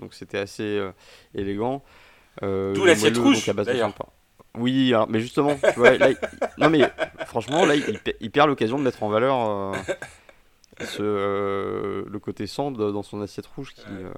[0.00, 0.80] donc c'était assez
[1.34, 1.82] élégant.
[2.40, 3.46] D'où l'assiette rouge.
[3.46, 3.92] D'ailleurs.
[4.58, 6.10] Oui, mais justement, tu vois, là,
[6.58, 6.82] non mais
[7.26, 9.72] franchement, là, il, perd l'occasion de mettre en valeur euh,
[10.80, 13.82] ce, euh, le côté cendre dans son assiette rouge qui.
[13.88, 14.12] Euh,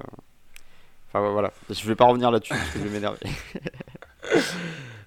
[1.09, 3.21] enfin voilà, je vais pas revenir là-dessus parce que je vais m'énerver.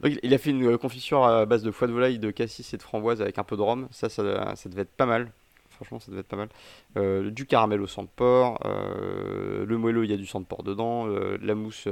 [0.01, 2.77] Donc, il a fait une confiture à base de foie de volaille, de cassis et
[2.77, 3.87] de framboise avec un peu de rhum.
[3.91, 5.31] Ça, ça, ça devait être pas mal.
[5.77, 7.31] Franchement, ça devait être pas mal.
[7.31, 8.59] du caramel au sang de porc.
[8.65, 11.07] le moelleux, il y a du sang de porc dedans.
[11.07, 11.87] la mousse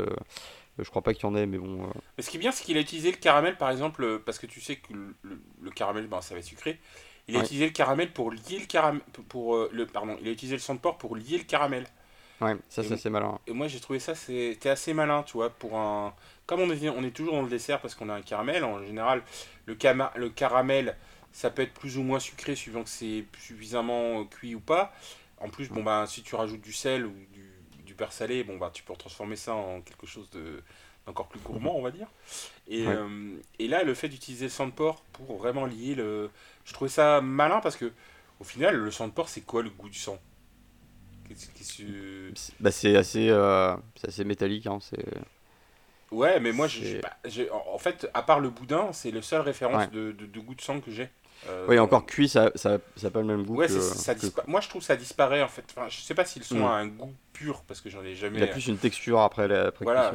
[0.80, 1.84] euh, je crois pas qu'il y en ait, mais bon.
[1.84, 1.88] Euh.
[2.18, 4.40] Mais ce qui est bien, c'est qu'il a utilisé le caramel, par exemple, euh, parce
[4.40, 4.94] que tu sais que
[5.24, 6.80] le, caramel, ben, ça va être sucré.
[7.28, 9.02] Il a utilisé le caramel pour lier le caramel.
[9.30, 11.88] Pour, le, pardon, il a utilisé le sang de porc pour lier le caramel.
[12.40, 13.40] Ouais, ça, ça c'est malin.
[13.48, 16.14] Et moi, j'ai trouvé ça, c'était assez malin, tu vois, pour un.
[16.46, 18.84] Comme on est, on est toujours dans le dessert parce qu'on a un caramel, en
[18.84, 19.24] général,
[19.66, 19.76] le,
[20.18, 20.96] le caramel,
[21.36, 24.94] ça peut être plus ou moins sucré suivant que c'est suffisamment cuit ou pas.
[25.38, 27.46] En plus, bon, bah, si tu rajoutes du sel ou du
[27.96, 30.62] super salé, bon bah tu peux transformer ça en quelque chose de
[31.06, 32.08] d'encore plus gourmand, on va dire.
[32.68, 36.30] Et, euh, et là, le fait d'utiliser le sang de porc pour vraiment lier le.
[36.66, 37.94] Je trouvais ça malin parce que,
[38.42, 40.18] au final, le sang de porc, c'est quoi le goût du sang?
[42.60, 44.68] Bah, C'est assez, euh, assez métallique.
[44.68, 44.80] Hein.
[46.12, 47.02] Ouais, mais moi, j'ai,
[47.52, 50.82] en fait, à part le boudin, c'est le seul référence de, de, goût de sang
[50.82, 51.10] que j'ai.
[51.48, 53.56] Euh, oui, encore cuit, ça n'a ça, ça pas le même goût.
[53.56, 54.14] Ouais, ça
[54.48, 55.66] Moi, je trouve ça disparaît en fait.
[55.76, 56.64] Enfin, je sais pas s'ils sont hmm.
[56.64, 58.40] a un goût pur parce que j'en ai jamais.
[58.40, 60.14] Il a plus une texture après la après voilà,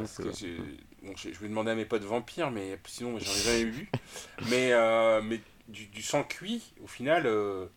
[1.15, 3.89] je vais demander à mes potes vampires, mais sinon, j'en ai jamais vu.
[4.49, 7.67] mais euh, mais du, du, sang cuit, au final, euh,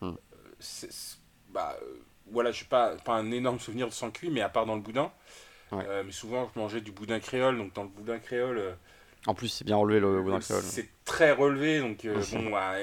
[0.00, 0.12] hmm.
[1.50, 1.76] bah,
[2.30, 4.80] voilà, je pas, pas un énorme souvenir de sang cuit, mais à part dans le
[4.80, 5.10] boudin.
[5.72, 8.76] mais souvent, je mangeais du boudin créole, donc dans le boudin créole
[9.26, 10.62] en plus, c'est bien relevé le boudin créole.
[10.62, 12.74] C'est très relevé, donc euh, bon, bah,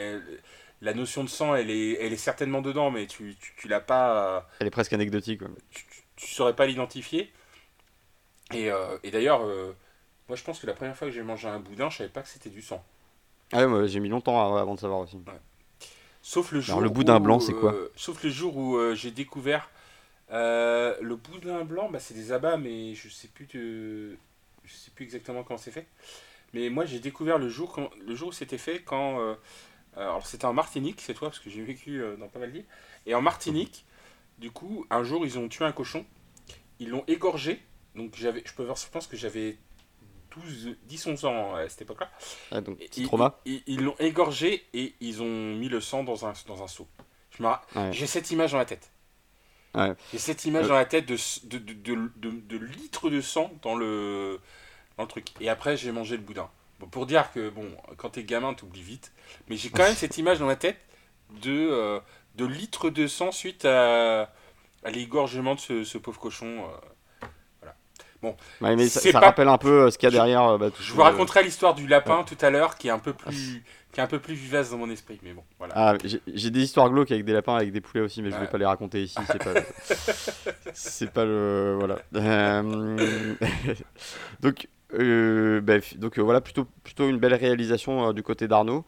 [0.81, 3.81] la notion de sang, elle est, elle est certainement dedans, mais tu, tu, tu l'as
[3.81, 4.37] pas.
[4.37, 5.41] Euh, elle est presque anecdotique.
[5.71, 7.31] Tu, tu, saurais pas l'identifier.
[8.53, 9.41] Et, euh, et d'ailleurs,
[10.27, 12.21] moi je pense que la première fois que j'ai mangé un boudin, je savais pas
[12.21, 12.83] que c'était du sang.
[13.51, 15.17] Ah ouais, moi j'ai mis longtemps avant de savoir aussi.
[16.21, 16.79] Sauf le jour.
[16.81, 19.69] le boudin blanc, c'est quoi Sauf le jour où j'ai découvert.
[20.29, 24.17] le boudin blanc, bah, c'est des abats, mais je sais plus de...
[24.63, 25.85] je sais plus exactement comment c'est fait.
[26.53, 29.19] Mais moi, j'ai découvert le jour, quand, le jour où c'était fait quand.
[29.19, 29.35] Euh,
[29.95, 32.65] alors, c'était en Martinique, c'est toi, parce que j'ai vécu euh, dans pas mal d'îles.
[33.05, 33.85] Et en Martinique,
[34.37, 36.05] du coup, un jour, ils ont tué un cochon.
[36.79, 37.61] Ils l'ont égorgé.
[37.95, 39.57] Donc, j'avais, je, peux voir, je pense que j'avais
[40.35, 42.09] 12, 10, 11 ans à cette époque-là.
[42.51, 43.39] Ah, donc, petit trauma.
[43.45, 46.87] Ils l'ont égorgé et ils ont mis le sang dans un, dans un seau.
[47.91, 48.91] J'ai cette image dans la tête.
[50.11, 50.69] J'ai cette image euh.
[50.69, 54.39] dans la tête de, de, de, de, de litres de sang dans le,
[55.03, 55.27] le truc.
[55.39, 56.49] Et après, j'ai mangé le boudin.
[56.79, 59.11] Bon, pour dire que, bon, quand t'es gamin, t'oublies vite.
[59.49, 60.79] Mais j'ai quand même cette image dans la tête
[61.41, 61.99] de, euh,
[62.35, 64.31] de litres de sang suite à,
[64.83, 66.47] à l'égorgement de ce, ce, pauvre cochon.
[66.47, 67.27] Euh,
[67.61, 67.75] voilà.
[68.21, 70.57] Bon, mais ça, rappelle un peu euh, ce qu'il y a derrière.
[70.57, 73.63] Bah, je vous raconterai l'histoire du lapin tout à l'heure, qui est un peu plus
[73.91, 75.73] qui est un peu plus vivace dans mon esprit, mais bon, voilà.
[75.75, 78.47] Ah, j'ai des histoires glauques avec des lapins, avec des poulets aussi, mais je vais
[78.47, 79.17] pas les raconter ici.
[79.25, 79.53] C'est pas,
[80.73, 81.97] c'est pas le, voilà.
[84.41, 88.85] Donc, euh, bah, donc euh, voilà, plutôt, plutôt une belle réalisation euh, du côté d'Arnaud,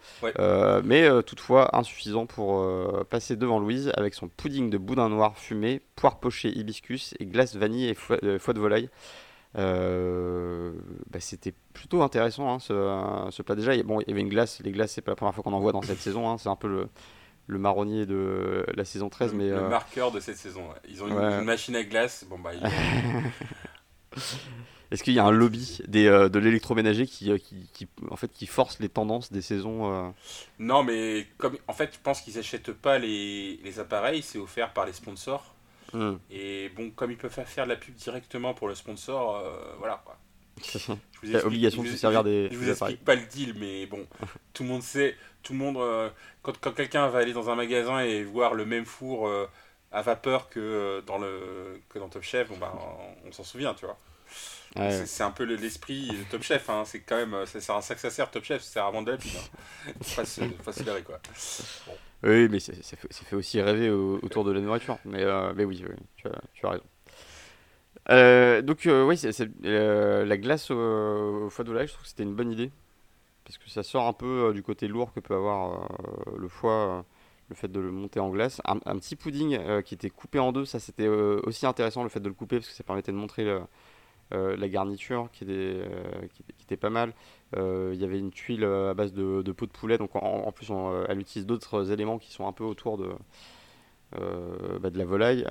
[0.84, 2.66] mais toutefois insuffisant pour
[3.10, 7.56] passer devant Louise avec son pudding de boudin noir fumé, poire pochée hibiscus et glace
[7.56, 8.90] vanille et foie, de volaille.
[9.56, 13.82] Bah, c'était plutôt intéressant hein, ce, ce, plat déjà.
[13.84, 15.60] Bon, il y avait une glace, les glaces c'est pas la première fois qu'on en
[15.60, 16.38] voit dans cette saison, hein.
[16.38, 16.88] c'est un peu le,
[17.48, 19.34] le marronnier de la saison 13.
[19.34, 20.64] Le, mais, le marqueur de cette saison.
[20.90, 22.26] Ils ont une, machine à glace.
[22.30, 22.52] Bon, bah,
[24.92, 28.18] Est-ce qu'il y a un lobby des, euh, de l'électroménager qui, euh, qui, qui, en
[28.18, 30.10] fait, qui force les tendances des saisons euh
[30.60, 34.74] Non, mais comme, en fait, je pense qu'ils n'achètent pas les, les appareils, c'est offert
[34.74, 35.56] par les sponsors.
[35.94, 36.16] Hmm.
[36.30, 39.44] Et bon, comme ils peuvent faire de la pub directement pour le sponsor,
[39.80, 40.18] voilà quoi.
[40.64, 40.94] Je
[41.24, 42.50] vous obligation de se servir des.
[42.52, 44.06] Je vous explique pas le deal, mais bon,
[44.54, 48.02] tout le monde sait, tout le monde, quand, quand quelqu'un va aller dans un magasin
[48.02, 49.30] et voir le même four
[49.92, 52.74] à vapeur que dans le que dans Top Chef, bon bah,
[53.26, 53.98] on s'en souvient, tu vois.
[55.06, 56.84] C'est un peu l'esprit de Top Chef, hein.
[56.86, 59.08] c'est quand même, ça sert à ça que ça sert Top Chef, sert à vendre
[59.08, 59.32] de la pub.
[59.36, 59.92] Hein.
[60.02, 60.72] Faut
[61.06, 61.20] quoi.
[62.24, 64.98] Oui, mais ça, fait, aussi rêver autour de la nourriture.
[65.06, 65.84] Mais, euh, mais oui,
[66.16, 66.84] tu, as, raison.
[68.10, 72.24] Euh, donc, euh, oui, c'est, la glace au, foie de volaille, je trouve que c'était
[72.24, 72.72] une bonne idée.
[73.44, 75.90] Parce que ça sort un peu du côté lourd que peut avoir
[76.38, 77.04] le foie,
[77.52, 78.62] le fait de le monter en glace.
[78.66, 82.28] Un, petit pudding qui était coupé en deux, ça c'était aussi intéressant le fait de
[82.28, 83.46] le couper parce que ça permettait de montrer
[84.32, 85.82] la garniture qui était,
[86.34, 87.14] qui, était pas mal.
[87.58, 90.52] Euh, il y avait une tuile euh, à base de, peau de poulet, donc en,
[90.52, 93.10] plus euh, elle utilise d'autres éléments qui sont un peu autour de,
[94.80, 95.46] bah, de la volaille.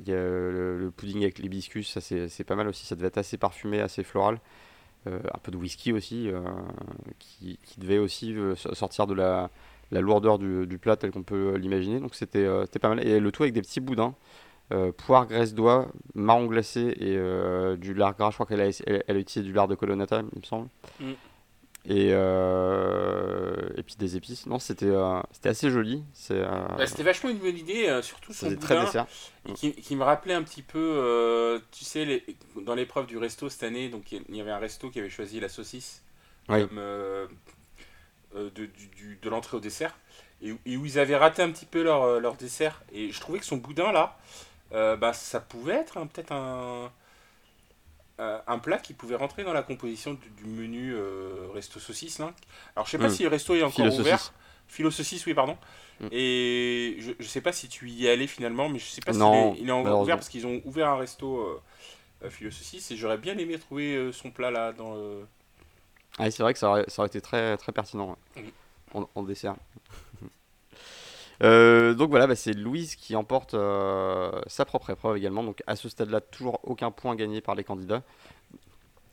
[0.00, 3.18] Il y a le, pudding avec l'hibiscus, ça c'est pas mal aussi, ça devait être
[3.18, 4.40] assez parfumé, assez floral.
[5.06, 6.30] un peu de whisky aussi,
[7.18, 9.50] qui, devait aussi sortir de la,
[9.90, 12.00] lourdeur du, du plat tel qu'on peut l'imaginer.
[12.00, 12.46] Donc c'était
[12.80, 13.06] pas mal.
[13.06, 14.14] Et le tout avec des petits boudins.
[14.70, 18.30] Euh, poire, graisse d'oie, marron glacé et euh, du lard gras.
[18.30, 20.68] Je crois qu'elle a, elle, a utilisé du lard de colonnata, il me semble.
[21.00, 21.12] Mm.
[21.86, 24.44] Et, euh, et puis des épices.
[24.44, 24.92] Non, c'était
[25.32, 26.04] c'était assez joli.
[26.28, 29.06] Bah, c'était vachement une bonne idée, surtout son boudin, très dessert.
[29.54, 32.24] Qui, qui, me rappelait un petit peu, tu sais, les,
[32.60, 35.40] dans l'épreuve du resto cette année, donc il y avait un resto qui avait choisi
[35.40, 36.02] la saucisse
[36.46, 36.78] comme
[38.34, 39.96] de, du, de l'entrée au dessert.
[40.42, 42.82] Et, et, où ils avaient raté un petit peu leur, leur dessert.
[42.92, 44.16] Et je trouvais que son boudin là,
[44.72, 46.92] euh, bah, ça pouvait être peut-être un,
[48.20, 52.18] euh, un plat qui pouvait rentrer dans la composition du, menu euh, resto saucisse.
[52.18, 52.34] Là.
[52.76, 53.12] Alors je sais pas hmm.
[53.12, 54.32] si le resto est encore ouvert.
[54.66, 55.56] Philo saucisse, oui, pardon.
[56.00, 56.08] Hmm.
[56.12, 59.14] Et je, je sais pas si tu y es allé finalement, mais je sais pas
[59.14, 61.62] s'il est, il est encore ouvert parce qu'ils ont ouvert un resto
[62.28, 65.26] Philo saucisse et j'aurais bien aimé trouver son plat là dans le...
[66.18, 68.16] Ah, c'est vrai que ça aurait, été très, pertinent
[68.94, 69.56] en, en, dessert.
[71.44, 75.44] Euh, donc voilà, bah, c'est Louise qui emporte euh, sa propre épreuve également.
[75.44, 78.02] Donc à ce stade-là, toujours aucun point gagné par les candidats.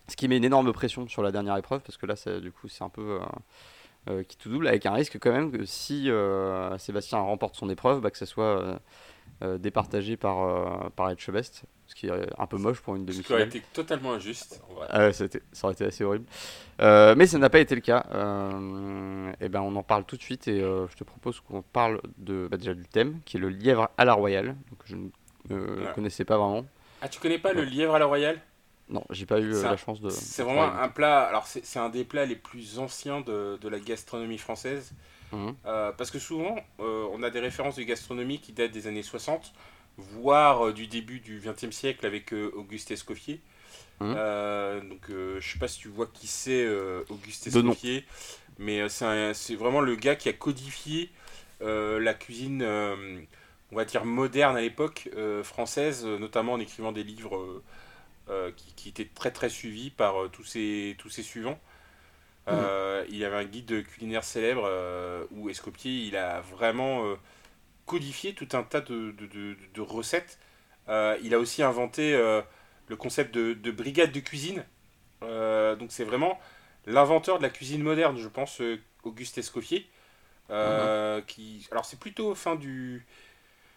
[0.08, 2.68] Ce qui met une énorme pression sur la dernière épreuve, parce que là, du coup,
[2.68, 3.26] c'est un peu euh,
[4.28, 6.10] qui tout double, avec un risque quand même que si
[6.78, 8.80] Sébastien remporte son épreuve, bah, que ça soit
[9.42, 13.28] départagé par, par Etchebest, ce qui est un peu moche pour une demi-finale.
[13.28, 14.62] Ça aurait été totalement injuste.
[14.90, 15.26] Ah ça,
[15.64, 16.26] aurait été assez horrible.
[16.82, 18.06] Euh, mais ça n'a pas été le cas.
[18.14, 21.62] Euh, et ben on en parle tout de suite et euh, je te propose qu'on
[21.62, 24.56] parle de, bah, déjà du thème, qui est le lièvre à la royale.
[24.70, 26.66] Donc je ne connaissais pas vraiment.
[27.02, 28.40] Ah, tu connais pas le lièvre à la royale?
[28.88, 30.10] Non, j'ai pas eu la chance de.
[30.10, 31.24] C'est vraiment un plat.
[31.24, 34.94] Alors c'est un des plats les plus anciens de, de la gastronomie française.
[35.32, 35.52] Mmh.
[35.98, 39.54] parce que souvent, on a des références de gastronomie qui datent des années 60
[39.98, 43.42] voire euh, du début du XXe siècle avec euh, Auguste Escoffier.
[44.02, 46.68] Euh, donc je sais pas si tu vois qui c'est
[47.10, 48.04] Auguste Escoffier,
[48.60, 51.12] mais c'est vraiment le gars qui a codifié
[51.62, 55.10] la cuisine, on va dire moderne à l'époque
[55.44, 57.62] française, notamment en écrivant des livres
[58.56, 61.60] qui, qui, étaient très très suivis par tous ses tous ses suivants.
[62.48, 62.54] Mmh.
[63.10, 64.70] il y avait un guide culinaire célèbre
[65.32, 67.16] où Escoffier il a vraiment
[67.86, 70.40] codifié tout un tas de, de, de, recettes.
[70.90, 72.42] Euh, il a aussi inventé euh,
[72.88, 74.66] le concept de, brigade de cuisine.
[75.24, 76.40] Euh, donc c'est vraiment
[76.86, 78.62] l'inventeur de la cuisine moderne, je pense,
[79.04, 79.90] Auguste Escoffier.
[80.48, 81.24] Mhm.
[81.26, 83.04] qui, alors c'est plutôt fin du,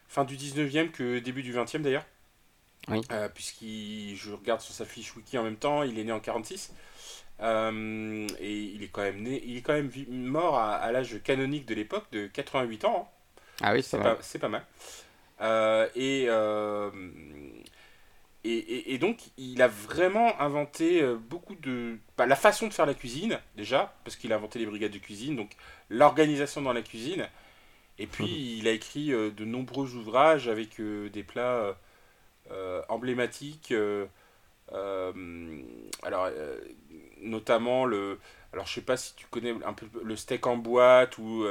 [0.06, 2.04] fin du 19e que début du 20e d'ailleurs.
[2.90, 3.00] Oui.
[3.34, 6.72] Puisqu'il, je regarde sur sa fiche wiki en même temps, il est né en 46.
[7.40, 11.74] et il est quand même né, il est quand même mort à, l'âge canonique de
[11.74, 13.08] l'époque de 88 ans.
[13.10, 13.18] Hein.
[13.62, 14.64] Ah oui, c'est pas, pas, mal.
[15.40, 16.90] Euh, euh,
[18.44, 21.98] et, et, et, donc, il a vraiment inventé euh, beaucoup de.
[22.16, 24.98] Bah, la façon de faire la cuisine, déjà, parce qu'il a inventé les brigades de
[24.98, 25.50] cuisine, donc
[25.90, 27.28] l'organisation dans la cuisine.
[27.98, 28.58] Et puis, mhm.
[28.60, 31.76] il a écrit de nombreux ouvrages avec des plats
[32.88, 33.74] emblématiques.
[34.72, 36.30] alors,
[37.20, 38.18] notamment le.
[38.52, 41.44] Alors, je sais pas si tu connais un peu le steak en boîte ou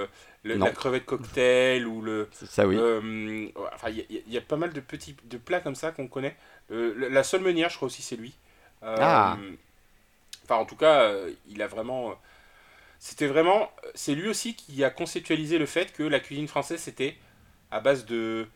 [0.55, 2.29] la crevette cocktail ou le.
[2.31, 2.77] Ça, oui.
[2.77, 6.36] Euh, enfin, il y, a pas mal de petits de plats comme ça qu'on connaît.
[6.71, 8.34] Euh, la seule meunière, je crois aussi, c'est lui.
[8.84, 9.38] Euh, ah.
[10.43, 11.11] Enfin, en tout cas,
[11.49, 12.15] il a vraiment.
[12.99, 13.72] C'était vraiment.
[13.95, 17.17] C'est lui aussi qui a conceptualisé le fait que la cuisine française, c'était
[17.72, 18.47] à base de,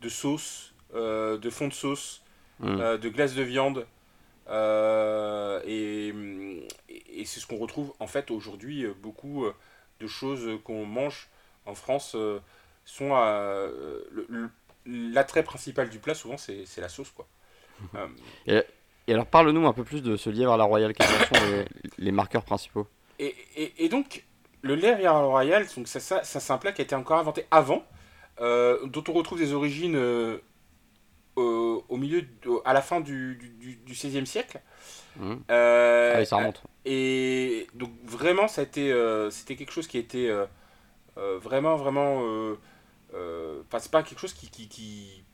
[0.00, 2.22] de sauce, de fond de sauce,
[2.60, 2.98] hmm.
[2.98, 3.86] de glace de viande.
[5.66, 6.14] et,
[6.88, 9.46] et c'est ce qu'on retrouve en fait aujourd'hui beaucoup
[10.00, 11.28] de choses qu'on mange
[11.66, 12.40] en France euh,
[12.84, 14.00] sont euh,
[14.86, 17.26] l'attrait principal du plat souvent c'est la sauce quoi.
[18.46, 18.62] Euh,
[19.08, 21.64] et, alors parle-nous un peu plus de ce lièvre à la royale quels sont les,
[21.98, 22.86] les, marqueurs principaux?
[23.18, 24.24] Et, et, donc
[24.62, 27.18] le lièvre à la royale donc ça, ça, c'est un plat qui a été encore
[27.18, 27.84] inventé avant
[28.38, 29.98] dont on retrouve des origines
[31.36, 32.24] au milieu,
[32.64, 34.60] à la fin du, du, du XVIe siècle.
[35.16, 35.34] Mmh.
[35.50, 36.62] Euh, ça remonte.
[36.84, 40.46] Et donc vraiment, ça a été, euh, c'était quelque chose qui a été euh,
[41.38, 42.22] vraiment, vraiment.
[43.12, 45.24] Enfin, c'est pas quelque chose qui, qui, qui...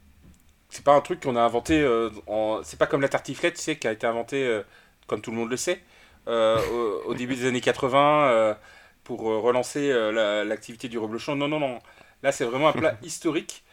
[0.69, 1.87] c'est pas un truc qu'on a inventé.
[2.27, 2.61] En...
[2.63, 4.61] C'est pas comme la tartiflette, tu sais, qui a été inventée,
[5.07, 5.83] comme tout le monde le sait,
[6.27, 8.57] au, début des années 80
[9.05, 11.37] pour relancer l'activité du reblochon.
[11.37, 11.79] Non, non, non.
[12.23, 13.65] Là, c'est vraiment un plat historique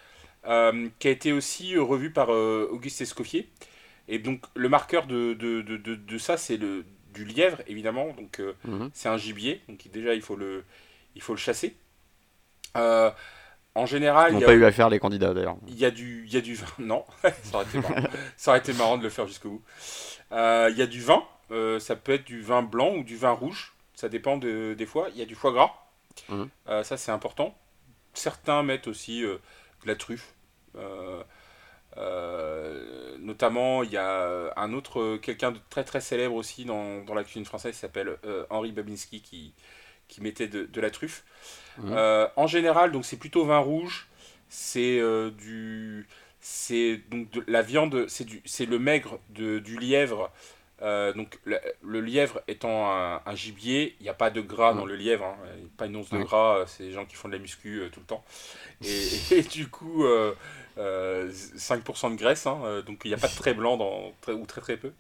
[0.44, 3.50] qui a été aussi revu par Auguste Escoffier.
[4.08, 8.14] Et donc le marqueur de, de, de, de, ça, c'est le du lièvre, évidemment.
[8.14, 8.90] Donc euh, mhm.
[8.94, 10.64] c'est un gibier, donc déjà il faut le,
[11.16, 11.76] il faut le chasser.
[12.76, 13.12] Euh,
[13.76, 15.58] en général, ils n'ont pas eu à faire les candidats d'ailleurs.
[15.68, 16.68] Il y a du, il y a du vin.
[16.80, 17.06] Non,
[17.44, 17.96] ça aurait été marrant.
[18.38, 19.64] ça aurait été marrant de le faire jusqu'au bout.
[20.32, 21.24] Euh, il y a du vin.
[21.80, 23.74] ça peut être du vin blanc ou du vin rouge.
[23.94, 25.10] Ça dépend de, des fois.
[25.14, 25.72] Il y a du foie gras.
[26.30, 26.50] Mhm.
[26.84, 27.56] ça c'est important.
[28.14, 29.24] Certains mettent aussi
[29.88, 30.34] la truffe.
[31.98, 37.16] Euh, notamment, il y a un autre, quelqu'un de très très célèbre aussi dans, dans
[37.16, 39.54] la cuisine française qui s'appelle euh, Henri Babinski qui,
[40.08, 41.24] qui mettait de, de la truffe.
[41.78, 41.94] Mmh.
[41.94, 44.08] Euh, en général, donc c'est plutôt vin rouge,
[44.50, 45.02] c'est
[45.38, 46.08] du,
[46.40, 50.32] c'est donc de la viande, c'est du, c'est le maigre de, du lièvre
[50.84, 54.95] euh, donc le, lièvre étant un, gibier, il n'y a pas de gras dans le
[54.95, 55.38] lièvre, hein.
[55.75, 57.89] pas une once de gras, euh, c'est les gens qui font de la muscu euh,
[57.89, 58.23] tout le temps.
[58.86, 60.05] Et, du coup,
[60.78, 64.61] 5% de graisse, hein, donc il n'y a pas de trait blanc dans, ou très
[64.61, 64.91] très peu.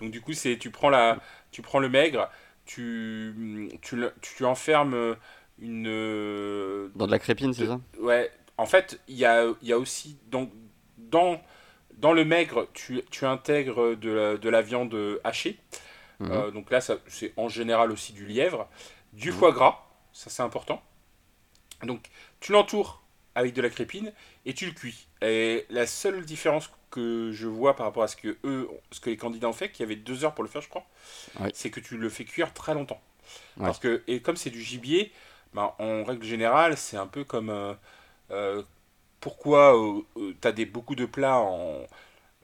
[0.00, 1.18] Donc du coup, c'est tu prends la,
[1.50, 2.30] tu prends le maigre,
[2.64, 5.16] tu, tu, tu enfermes
[5.58, 7.80] une dans de la crépine, c'est ça?
[8.00, 8.30] Ouais.
[8.56, 10.50] En fait, il y a, y a aussi donc
[10.96, 11.40] dans dans
[12.10, 15.58] le maigre, tu, intègres de la, viande hachée.
[16.18, 16.32] Mhm.
[16.32, 18.68] Euh, donc là, c'est en général aussi du lièvre.
[19.12, 19.36] Du mhm.
[19.36, 20.82] foie gras, ça c'est important.
[21.84, 22.00] Donc
[22.40, 23.02] tu l'entoures
[23.34, 24.12] avec de la crépine
[24.44, 25.06] et tu le cuis.
[25.20, 29.10] Et la seule différence que je vois par rapport à ce que eux, ce que
[29.10, 30.84] les candidats ont fait, qui avait deux heures pour le faire, je crois,
[31.54, 33.00] c'est que tu le fais cuire très longtemps.
[33.58, 35.12] Parce que et comme c'est du gibier,
[35.54, 37.74] ben, en règle générale, c'est un peu comme euh,
[38.30, 38.62] euh,
[39.22, 41.86] pourquoi euh, euh, tu as des, beaucoup de plats en,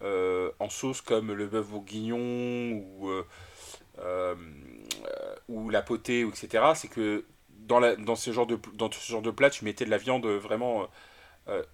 [0.03, 3.11] euh, en sauce comme le bœuf bourguignon ou,
[5.49, 6.65] ou la potée, etc.
[6.75, 9.85] C'est que dans, la, dans, ce genre de, dans ce genre de plat, tu mettais
[9.85, 10.89] de la viande vraiment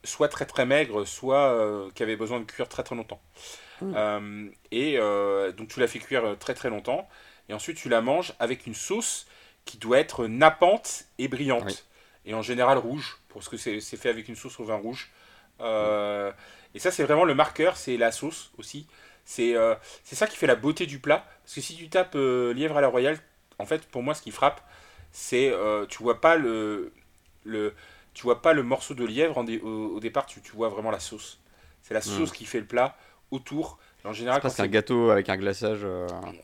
[0.04, 3.20] soit très très maigre, soit qui avait besoin de cuire très très longtemps.
[3.82, 4.50] Mmh.
[4.70, 4.98] et
[5.56, 7.06] donc tu la fais cuire très très longtemps.
[7.50, 9.26] Et ensuite tu la manges avec une sauce
[9.66, 11.84] qui doit être nappante et brillante.
[12.26, 15.10] Et en général rouge parce que c'est fait avec une sauce au vin rouge.
[15.60, 16.32] Euh,
[16.74, 18.86] et ça, c'est vraiment le marqueur, c'est la sauce aussi.
[19.24, 21.24] C'est euh, ça qui fait la beauté du plat.
[21.42, 23.18] Parce que si tu tapes euh, lièvre à la royale,
[23.58, 24.60] en fait, pour moi, ce qui frappe,
[25.12, 25.52] c'est
[25.88, 26.92] tu vois pas le,
[27.44, 27.74] le
[28.14, 31.38] tu vois pas le morceau de lièvre au, départ, tu, tu, vois vraiment la sauce.
[31.82, 32.02] C'est la hmm.
[32.02, 32.96] sauce qui fait le plat
[33.30, 33.78] autour.
[34.04, 35.86] En général, c'est un gâteau avec un glaçage.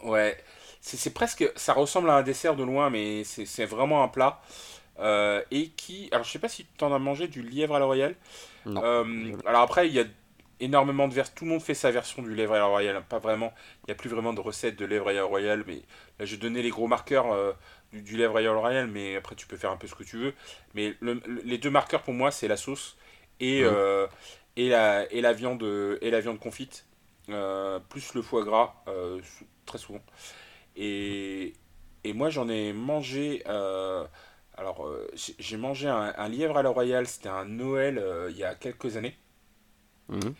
[0.05, 0.37] Ouais,
[0.81, 4.41] c'est presque, ça ressemble à un dessert de loin, mais c'est vraiment un plat.
[5.01, 6.09] Euh, et qui.
[6.12, 8.14] Alors, je sais pas si tu en as mangé du lièvre à la royale.
[8.66, 8.82] Non.
[8.84, 10.05] Euh, alors, après, il y a
[10.61, 11.34] énormément de versions.
[11.36, 13.03] Tout le monde fait sa version du lièvre à la royale.
[13.09, 13.53] Pas vraiment.
[13.82, 15.64] Il n'y a plus vraiment de recette de lièvre à la royale.
[15.66, 15.82] Mais
[16.18, 17.53] là, je donnais les gros marqueurs euh,
[17.92, 18.88] du, du, lièvre à la royale.
[18.88, 20.34] Mais après, tu peux faire un peu ce que tu veux.
[20.74, 20.94] Mais
[21.44, 22.98] les deux marqueurs pour moi, c'est la sauce
[23.40, 24.07] et, mmh.
[24.57, 25.62] et, la, et, la viande,
[26.03, 26.84] et la viande confite.
[27.26, 28.84] plus le foie gras,
[29.64, 30.03] très souvent.
[30.76, 31.55] Et,
[32.05, 33.42] et moi, j'en ai mangé.
[34.61, 38.45] Alors, euh, j'ai mangé un, lièvre à la royale, c'était un Noël euh, il y
[38.45, 39.17] a quelques années.
[40.11, 40.35] Mhm.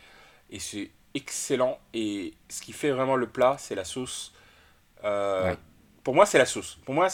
[0.51, 1.79] Et c'est excellent.
[1.95, 4.31] Et ce qui fait vraiment le plat, c'est la sauce.
[5.03, 5.55] Euh,
[6.03, 6.77] pour moi, c'est la sauce.
[6.85, 7.07] Pour moi,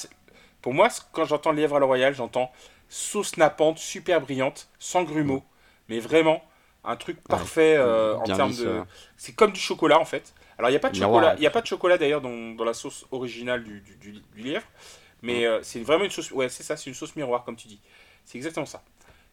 [0.62, 2.52] pour moi quand j'entends lièvre à la royale, j'entends
[2.90, 5.36] sauce nappante, super brillante, sans grumeaux.
[5.36, 5.44] Mhm.
[5.88, 6.44] Mais vraiment,
[6.84, 8.82] un truc parfait en termes de.
[9.16, 10.34] C'est comme du chocolat en fait.
[10.58, 12.66] Alors, il n'y a pas de chocolat, il a pas de chocolat d'ailleurs dans, dans,
[12.66, 14.66] la sauce originale du, du, du lièvre.
[15.22, 16.32] Mais euh, c'est vraiment une sauce.
[16.32, 17.80] Ouais, c'est ça, c'est une sauce miroir, comme tu dis.
[18.26, 18.84] C'est exactement ça.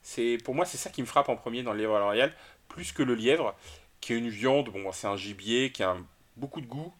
[0.03, 2.05] C'est Pour moi, c'est ça qui me frappe en premier dans le lièvre à la
[2.05, 2.33] royale,
[2.69, 3.55] plus que le lièvre,
[4.01, 4.71] qui est une viande.
[4.71, 5.97] Bon, c'est un gibier qui a
[6.37, 6.93] beaucoup de goût,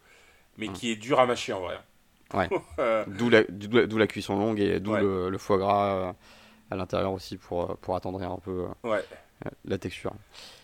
[0.57, 0.73] mais mm.
[0.73, 1.79] qui est dur à mâcher en vrai.
[2.33, 2.49] Ouais.
[2.81, 6.13] Euh, d'où la, la, cuisson longue et d'où le, foie gras euh,
[6.71, 8.67] à l'intérieur aussi pour, pour attendrir un peu
[9.65, 10.13] la texture.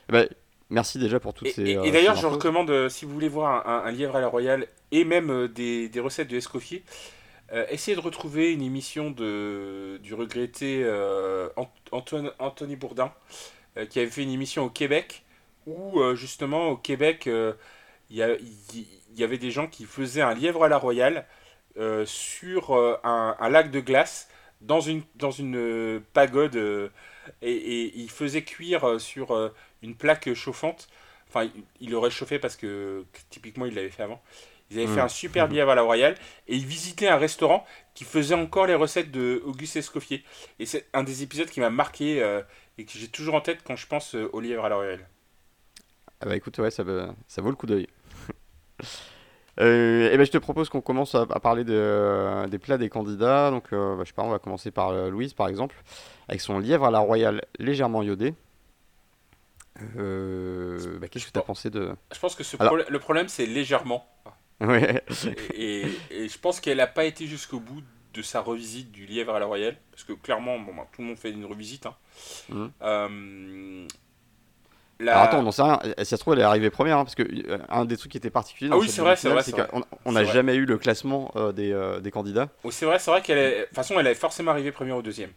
[0.09, 0.29] Ben,
[0.71, 1.63] merci déjà pour toutes ces.
[1.63, 5.05] Et, et d'ailleurs, je recommande, si vous voulez voir un, lièvre à la royale et
[5.05, 6.83] même des, des recettes de Escoffier,
[7.53, 11.49] euh, essayez de retrouver une émission de, du regretté euh,
[11.91, 13.13] Antoine, Anthony Bourdin,
[13.77, 15.25] euh, qui avait fait une émission au Québec,
[15.67, 17.29] où justement au Québec,
[18.11, 21.27] il y, avait des gens qui faisaient un lièvre à la royale
[22.07, 22.75] sur
[23.05, 24.29] un, lac de glace
[24.63, 26.57] dans une, dans une pagode
[27.43, 30.89] et, et ils faisaient cuire sur une plaque chauffante
[31.31, 31.49] Enfin,
[31.81, 34.21] il, le réchauffait parce que typiquement il l'avait fait avant.
[34.71, 34.95] Ils avaient Mm.
[34.95, 36.15] fait un super lièvre à la Royale
[36.47, 40.25] et ils visitaient un restaurant qui faisait encore les recettes de Auguste Escoffier.
[40.59, 42.41] Et c'est un des épisodes qui m'a marqué euh,
[42.79, 45.09] et que j'ai toujours en tête quand je pense euh, au lièvre à la Royale.
[46.21, 46.85] Ah bah écoute, ouais, ça,
[47.27, 47.89] ça vaut le coup d'œil.
[49.59, 52.89] Euh, et ben je te propose qu'on commence à, à parler de- des plats des
[52.89, 53.51] candidats.
[53.51, 55.77] Donc, euh, bah, je sais pas, on va commencer par euh, Louise, par exemple,
[56.29, 58.33] avec son lièvre à la royale légèrement iodé.
[59.97, 61.91] Euh, bah, Qu'est-ce que tu as pensé de.
[62.15, 64.07] Je pense que ce Alors- problème- le problème c'est légèrement.
[64.61, 65.03] Ouais.
[65.55, 67.83] Et, je pense qu'elle n'a pas été jusqu'au bout
[68.13, 69.77] de sa revisite du lièvre à la Royale.
[69.91, 71.87] Parce que clairement, bon, bah, tout le monde fait une revisite.
[71.87, 71.95] hein.
[72.49, 72.71] Mhm.
[72.83, 73.87] Euh,
[74.99, 75.81] la- Alors attends, on n'en sait rien.
[75.99, 78.13] Si ça se trouve, elle est arrivée première, hein, parce que euh, un des trucs
[78.13, 80.77] qui était particulier Ah oui, c'est vrai, c'est vrai, c'est qu'on n'a jamais eu le
[80.77, 82.49] classement euh, des, euh, des candidats.
[82.65, 83.61] Oh, c'est vrai, c'est vrai qu'elle est.
[83.61, 85.31] De toute façon, elle est forcément arrivée première ou deuxième.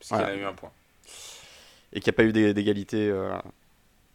[0.00, 0.26] Parce Voilà.
[0.26, 0.70] qu'elle a eu un point.
[1.92, 3.14] et qu'il n'y a pas eu d'é- d'égalité.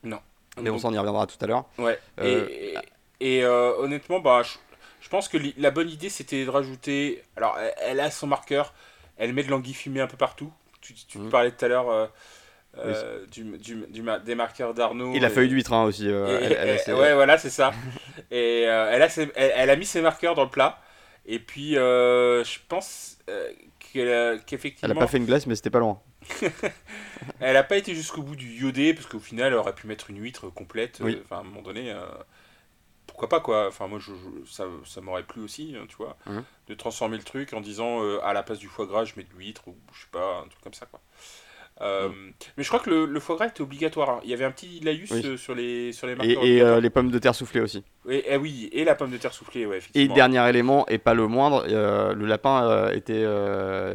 [0.03, 0.19] Non.
[0.61, 1.65] Mais on s'en y reviendra tout à l'heure.
[1.77, 1.97] Ouais.
[2.21, 2.75] Et
[3.21, 4.51] et, euh, honnêtement, bah, je,
[5.01, 7.23] je pense que la bonne idée c'était de rajouter.
[7.37, 8.73] Alors, elle, elle a son marqueur,
[9.17, 10.51] elle met de l'anguille fumée un peu partout.
[10.81, 11.29] Tu, tu Mhm.
[11.29, 12.07] parlais tout à l'heure euh,
[12.77, 13.85] euh, du, du-
[14.25, 15.13] des marqueurs d'Arnaud.
[15.13, 16.07] Et la et- feuille d'huître hein, aussi.
[16.09, 17.71] euh, et- elle- elle a et- ses- ouais, voilà, c'est ça.
[18.31, 20.79] et euh, elle, a ses- elle, a mis ses marqueurs dans le plat.
[21.27, 23.17] Et puis, je pense
[23.79, 24.95] qu'elle a- Elle qu'effectivement.
[24.95, 25.99] a pas fait une glace, mais c'était pas loin.
[27.39, 30.09] Elle n'a pas été jusqu'au bout du iodé, parce qu'au final, elle aurait pu mettre
[30.09, 30.99] une huître complète.
[31.01, 31.19] Oui.
[31.23, 31.91] Enfin, à un moment donné,
[33.21, 33.67] pourquoi pas, quoi.
[33.67, 36.43] Enfin, moi, je, je- ça, ça m'aurait plu aussi, hein, tu vois, Mhm.
[36.67, 39.23] de transformer le truc en disant, euh, à la place du foie gras, je mets
[39.23, 40.99] de l'huître, ou je sais pas, un truc comme ça, quoi.
[41.81, 42.33] Euh, Mhm.
[42.57, 44.09] Mais je crois que le, le foie gras était obligatoire.
[44.09, 44.19] hein.
[44.23, 45.21] Il y avait un petit laïus Oui.
[45.25, 46.33] euh, sur les, sur les Et, marqueurs.
[46.35, 46.77] et, obligatoires.
[46.77, 47.83] euh, les pommes de terre soufflées aussi.
[48.09, 51.13] Et, eh oui, et la pomme de terre soufflée, ouais, Et dernier élément, et pas
[51.13, 53.25] le moindre, le lapin était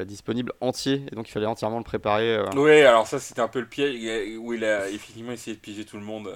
[0.05, 2.41] disponible entier, et donc il fallait entièrement le préparer.
[2.55, 3.97] Oui, alors ça c'était un peu le piège
[4.39, 6.33] où il a effectivement essayé de piéger tout le monde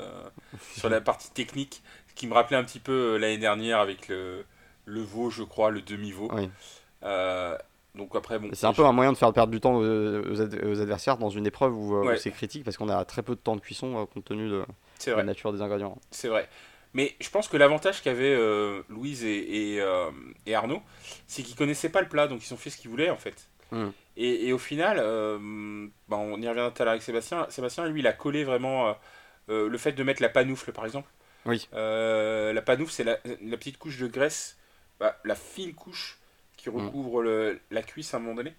[0.72, 1.82] sur la partie technique,
[2.14, 4.44] qui me rappelait un petit peu euh, l'année dernière avec le,
[4.84, 6.28] le veau, je crois, le demi-veau.
[6.32, 6.48] Oui.
[7.02, 7.56] Euh,
[7.94, 8.50] donc après, bon.
[8.52, 11.16] C'est un peu un moyen de faire perdre du temps aux, aux ad- aux adversaires
[11.16, 13.56] dans une épreuve où, euh, où c'est critique parce qu'on a très peu de temps
[13.56, 14.64] de cuisson compte tenu de,
[15.06, 15.98] la nature des ingrédients.
[16.10, 16.48] c'est vrai.
[16.92, 20.10] Mais je pense que l'avantage qu'avaient euh, Louise et, et, euh,
[20.44, 20.82] et Arnaud,
[21.28, 23.48] c'est qu'ils connaissaient pas le plat, donc ils ont fait ce qu'ils voulaient en fait.
[23.70, 23.90] Mm.
[24.16, 25.38] Et, et au final, euh,
[26.08, 27.46] bah, on y reviendra tout à l'heure avec Sébastien.
[27.48, 28.94] Sébastien, lui, il a collé vraiment
[29.48, 31.08] le fait de mettre la panoufle, par exemple.
[31.46, 31.68] Oui.
[31.74, 34.56] Euh, la panoufle, c'est la, la petite couche de graisse,
[34.98, 36.18] bah, la fine couche
[36.56, 38.54] qui recouvre le- la cuisse à un moment donné.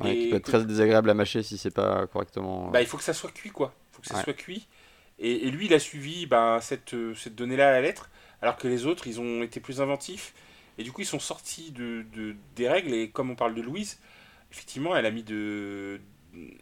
[0.00, 2.68] Ouais, Et qui peut être très désagréable à mâcher si c'est pas correctement.
[2.70, 3.72] bah, il faut que ça soit cuit, quoi.
[3.92, 4.22] Il faut que ça Ouais.
[4.24, 4.66] soit cuit.
[5.20, 8.08] Et, et lui, il a suivi bah, cette, euh, cette donnée-là à la lettre,
[8.42, 10.34] alors que les autres, ils ont été plus inventifs.
[10.78, 12.92] Et du coup, ils sont sortis de, de- des règles.
[12.94, 13.98] Et comme on parle de Louise,
[14.52, 16.00] effectivement, elle a mis de.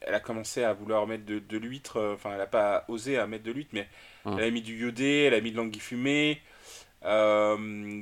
[0.02, 1.98] Elle a commencé à vouloir mettre de, de l'huître.
[1.98, 3.88] euh, Enfin, elle n'a pas osé à mettre de l'huître, mais
[4.24, 4.34] Ouais.
[4.38, 6.40] elle a mis du iodé, elle a mis de l'anguille fumée.
[7.04, 7.56] euh,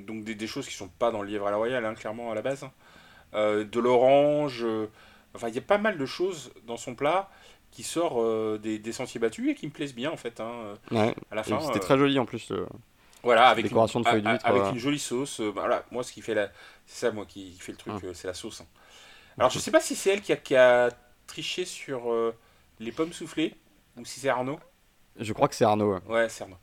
[0.05, 2.33] donc des, des choses qui sont pas dans le lièvre à la royale, hein, clairement,
[2.33, 2.65] à la base.
[2.65, 2.73] hein.
[3.35, 4.67] Euh, de l'orange.
[5.35, 7.31] Enfin, il y a pas mal de choses dans son plat
[7.73, 10.41] qui sort des, des sentiers battus et qui me plaisent bien en fait.
[10.41, 11.15] hein, Ouais.
[11.31, 12.53] à la fin, C'était très joli en plus.
[13.23, 15.41] voilà, avec une, de feuilles avec une jolie sauce.
[15.41, 16.51] voilà, moi ce qui fait la,
[16.87, 18.61] c'est ça moi qui, qui fait le truc, euh, c'est la sauce.
[18.61, 18.67] hein.
[19.39, 20.91] Alors je sais pas si c'est elle qui a, qui a
[21.27, 22.35] triché sur euh,
[22.81, 23.55] les pommes soufflées
[23.97, 24.59] ou si c'est Arnaud.
[25.19, 25.99] Je crois que c'est Arnaud.
[26.09, 26.29] ouais.
[26.29, 26.57] C'est Arnaud.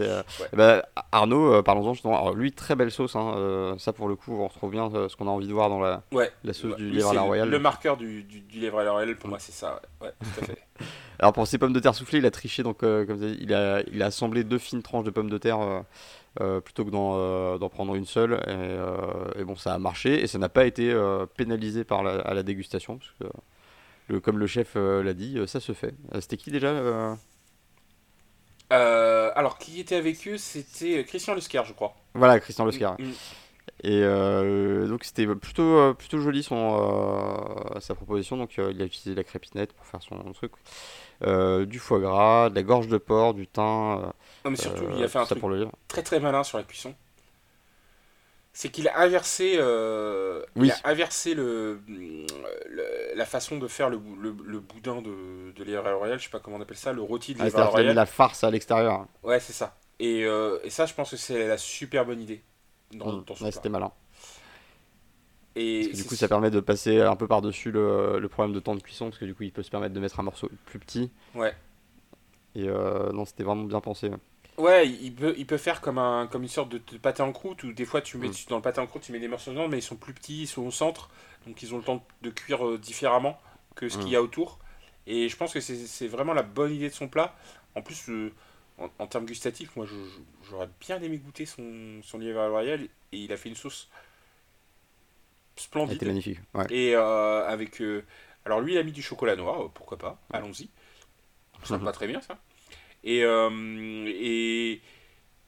[0.00, 0.46] Euh, Ouais.
[0.52, 2.18] eh ben, Arnaud, euh, parlons-en justement.
[2.20, 3.16] Alors, lui, très belle sauce.
[3.16, 5.70] hein, euh, ça, pour le coup, on retrouve bien ce qu'on a envie de voir
[5.70, 6.30] dans la, Ouais.
[6.44, 7.48] la sauce Ouais, du lui, lièvre à la royale.
[7.48, 9.80] Le marqueur du, du, du lièvre à la royale, pour moi, c'est ça.
[10.02, 10.58] Ouais, Ouais, tout à fait.
[11.18, 14.02] Alors pour ces pommes de terre soufflées, il a triché, donc comme il a, il
[14.02, 15.58] a assemblé deux fines tranches de pommes de terre
[16.64, 18.34] plutôt que d'en prendre une seule.
[18.48, 20.92] Et, et bon, ça a marché et ça n'a pas été
[21.36, 23.24] pénalisé par la, à la dégustation, parce que,
[24.08, 25.94] le, comme le chef euh, l'a dit, euh, ça se fait.
[26.14, 27.14] Euh, C'était qui déjà euh
[29.36, 31.94] alors, qui était avec eux C'était Christian Lusquer, je crois.
[32.14, 32.96] Voilà, Christian Loscar.
[33.00, 33.12] Mm, mm.
[33.82, 36.78] Et euh, donc c'était plutôt, plutôt joli son,
[37.76, 38.36] euh, sa proposition.
[38.36, 40.52] Donc il a utilisé la crépinette pour faire son truc.
[41.68, 44.12] Du foie gras, de la gorge de porc, du thym.
[44.44, 45.72] Non, mais surtout, il a fait un truc pour le livre.
[45.88, 46.94] très très malin sur la cuisson.
[48.56, 50.68] C'est qu'il a inversé, euh, Oui.
[50.68, 55.94] il a inversé le, le- la façon de faire le, le, boudin de, de la
[55.94, 58.06] royale, je sais pas comment on appelle ça, le rôti de Ah, lièvre à la
[58.06, 59.06] farce à l'extérieur.
[59.22, 59.76] Ouais, c'est ça.
[59.98, 62.42] Et, euh, et ça, je pense que c'est la super bonne idée
[62.92, 63.24] dans, Mm.
[63.34, 63.92] son Ouais, c'était malin.
[65.56, 68.54] Et Parce que du coup, ça permet de passer un peu par-dessus le, le problème
[68.54, 70.22] de temps de cuisson, parce que du coup, il peut se permettre de mettre un
[70.24, 71.10] morceau plus petit.
[71.34, 71.54] Ouais.
[72.54, 74.10] Et euh, non, c'était vraiment bien pensé.
[74.56, 77.32] Ouais, il peut, il peut faire comme, un, comme une sorte de, de pâté en
[77.32, 78.32] croûte où des fois tu mets Mm.
[78.48, 80.14] dans le pâté en croûte, tu mets des morceaux de viande, mais ils sont plus
[80.14, 81.10] petits, ils sont au centre,
[81.46, 83.40] donc ils ont le temps de cuire euh, différemment
[83.74, 84.00] que ce Mm.
[84.00, 84.58] qu'il y a autour.
[85.06, 87.34] Et je pense que c'est vraiment la bonne idée de son plat.
[87.74, 88.32] En plus, euh,
[88.98, 89.86] en, termes gustatifs, moi
[90.48, 93.88] j'aurais bien aimé goûter son, son lièvre à royal et il a fait une sauce
[95.56, 95.94] splendide.
[95.94, 96.38] C'était magnifique.
[96.54, 96.66] Ouais.
[96.70, 97.82] Et avec.
[98.44, 100.68] alors lui, il a mis du chocolat noir, pourquoi pas, allons-y.
[101.64, 102.38] Ça me va très bien ça.
[103.04, 104.80] Et, et,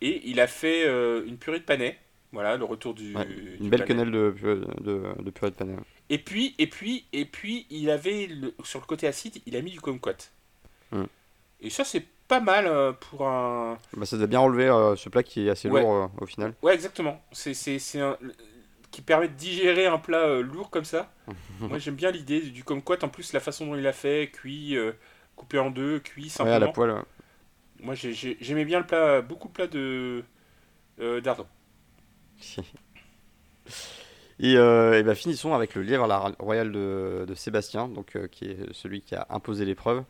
[0.03, 0.87] et il a fait
[1.27, 1.99] une purée de panais.
[2.33, 3.15] Voilà, le retour du.
[3.61, 4.35] une belle quenelle de,
[4.81, 5.77] de, de, purée de panais.
[6.11, 9.63] Et puis, et puis, et puis, il avait le, sur le côté acide, il a
[9.63, 10.31] mis du kumquat.
[10.93, 11.05] Hmm.
[11.61, 13.79] Et ça, c'est pas mal euh, pour un.
[13.97, 16.55] Bah, ça doit bien relever euh, ce plat qui est assez lourd euh, au final.
[16.63, 17.21] Ouais, exactement.
[17.33, 18.17] C'est, un
[18.91, 21.13] qui permet de digérer un plat lourd comme ça.
[21.61, 22.99] Moi, j'aime bien l'idée du kumquat.
[23.03, 24.77] En plus, la façon dont il l'a fait, cuit,
[25.35, 26.59] coupé en deux, cuit simplement.
[26.59, 26.95] Ouais, à la poêle.
[27.87, 30.23] Moi, j'aimais bien le plat, beaucoup de plats de
[31.23, 31.47] d'Ardon.
[34.39, 38.27] Et, euh, bah, finissons avec le lièvre à la royale de, de Sébastien, donc, euh,
[38.29, 40.05] qui est celui qui a imposé l'épreuve.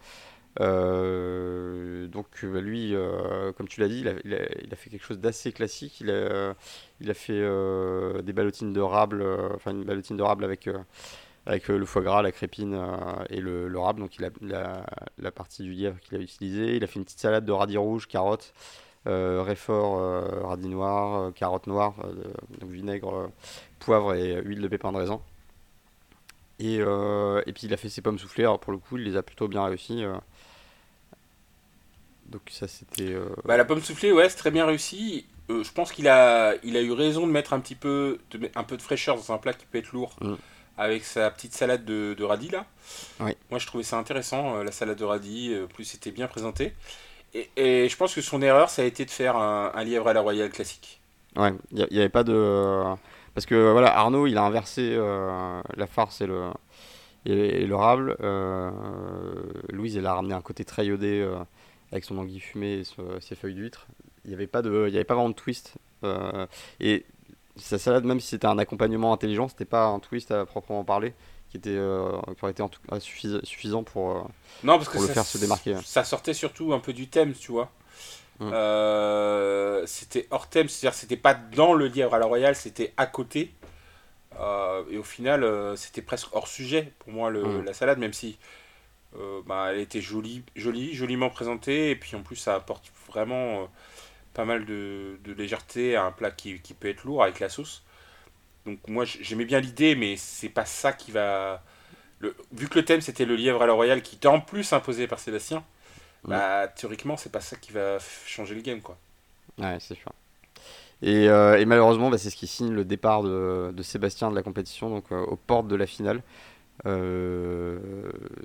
[0.59, 2.95] Euh, donc bah, lui,
[3.57, 6.01] comme tu l'as dit, il a, il, a, fait quelque chose d'assez classique.
[6.01, 6.55] Il a,
[7.01, 7.43] il a fait
[8.23, 9.25] des ballotines de rable,
[9.55, 10.69] enfin une ballotine de rable avec,
[11.47, 12.79] avec le foie gras, la crépine
[13.31, 13.93] et le, le.
[13.99, 14.85] Donc il a,
[15.19, 16.77] la partie du lièvre qu'il a utilisé.
[16.77, 18.53] Il a fait une petite salade de radis rouge, carottes.
[19.07, 21.95] Euh, réfort, euh, radis noir, euh, carottes noires,
[22.61, 23.31] donc vinaigre,
[23.79, 25.21] poivre et huile de pépin de raisin.
[26.59, 29.17] Et, et, puis il a fait ses pommes soufflées, alors pour le coup il les
[29.17, 30.03] a plutôt bien réussi.
[32.27, 33.15] Donc ça c'était...
[33.45, 35.27] Bah, la pomme soufflée, ouais, c'est très bien réussi.
[35.49, 38.65] je pense qu'il a, il a eu raison de mettre un petit peu de, un
[38.65, 40.17] peu de fraîcheur dans un plat qui peut être lourd.
[40.21, 40.35] Mm.
[40.79, 42.67] Avec sa petite salade de, de radis là.
[43.21, 46.75] Moi je trouvais ça intéressant, la salade de radis, plus c'était bien présenté.
[47.57, 50.21] Et, je pense que son erreur, ça a été de faire un, lièvre à la
[50.21, 51.01] royale classique.
[51.37, 52.83] Ouais, il n'y avait pas de.
[53.35, 56.45] Parce que voilà, Arnaud, il a inversé euh, la farce et le,
[57.27, 58.17] et, le rable.
[58.21, 58.71] Euh,
[59.69, 61.37] Louise, elle a ramené un côté très iodé euh,
[61.93, 62.85] avec son anguille fumée et
[63.21, 63.87] ses feuilles d'huître.
[64.25, 65.75] Il n'y avait, pas de, avait pas vraiment de twist.
[66.81, 67.05] et
[67.57, 71.15] sa salade, même si c'était un accompagnement intelligent, c'était pas un twist à proprement parler
[71.51, 74.23] qui, était, euh, qui aurait été en tout cas suffisant pour, euh,
[74.65, 75.77] non, parce que le faire se démarquer.
[75.85, 77.71] Ça sortait surtout un peu du thème, tu vois.
[78.41, 78.53] Hum.
[78.53, 83.07] Euh, c'était hors thème, c'est-à-dire c'était pas dans le lièvre à la royale, c'était à
[83.07, 83.55] côté.
[84.91, 85.47] et au final,
[85.77, 87.65] c'était presque hors sujet pour moi le, hum.
[87.65, 88.39] la salade, même si
[89.47, 93.69] bah, elle était jolie, jolie, joliment présentée, et puis en plus ça apporte vraiment
[94.37, 97.49] pas mal de, de, légèreté à un plat qui, qui, peut être lourd avec la
[97.49, 97.83] sauce.
[98.67, 101.63] Donc moi j'aimais bien l'idée, mais c'est pas ça qui va.
[102.19, 102.37] Le...
[102.53, 105.07] Vu que le thème c'était le lièvre à la royale qui était en plus imposé
[105.07, 105.65] par Sébastien,
[106.25, 108.99] bah théoriquement c'est pas ça qui va changer le game quoi.
[109.59, 110.13] Ouais, c'est sûr.
[111.03, 114.35] Et, euh, et malheureusement, bah, c'est ce qui signe le départ de, de Sébastien de
[114.35, 116.23] la compétition, donc euh, aux portes de la finale.
[116.87, 117.79] Euh,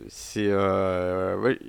[0.07, 0.47] c'est.
[0.53, 1.59] Ouais,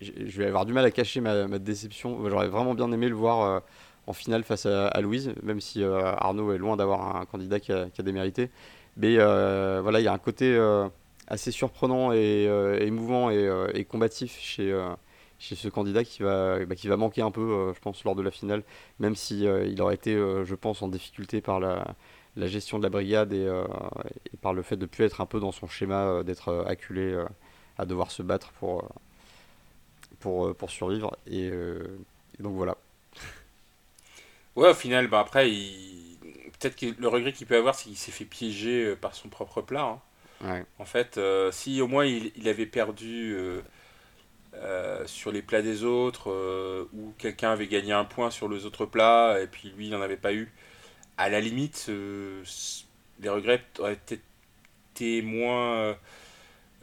[0.00, 2.28] je vais avoir du mal à cacher ma, déception.
[2.28, 3.62] J'aurais vraiment bien aimé le voir
[4.08, 7.72] en finale face à, Louise, même si euh, Arnaud est loin d'avoir un candidat qui
[7.72, 8.50] a, qui a démérité.
[8.96, 10.88] Mais euh, voilà, il y a un côté euh,
[11.26, 12.48] assez surprenant et
[12.80, 14.74] émouvant et, combatif chez,
[15.38, 18.30] ce candidat qui va, bah, qui va manquer un peu, je pense, lors de la
[18.30, 18.62] finale,
[18.98, 19.46] même si
[19.78, 21.94] aurait été, je pense, en difficulté par la,
[22.36, 23.46] la gestion de la brigade et,
[24.40, 27.14] par le fait de ne plus être un peu dans son schéma, d'être acculé
[27.76, 28.88] à devoir se battre pour,
[30.20, 31.16] pour, pour survivre.
[31.26, 31.50] et
[32.40, 32.76] donc voilà.
[34.58, 36.18] Ouais, au final, bah après, il...
[36.58, 39.28] peut-être que le regret qu'il peut avoir, c'est qu'il s'est fait piéger euh, par son
[39.28, 40.00] propre plat.
[40.42, 40.64] Hein.
[40.80, 45.84] En fait, euh, si au moins il, il avait perdu euh, sur les plats des
[45.84, 46.28] autres,
[46.92, 50.00] ou quelqu'un avait gagné un point sur les autres plats, et puis lui, il n'en
[50.00, 50.52] avait pas eu,
[51.16, 51.88] à la limite,
[53.20, 54.22] les regrets auraient peut-être
[54.94, 55.96] été moins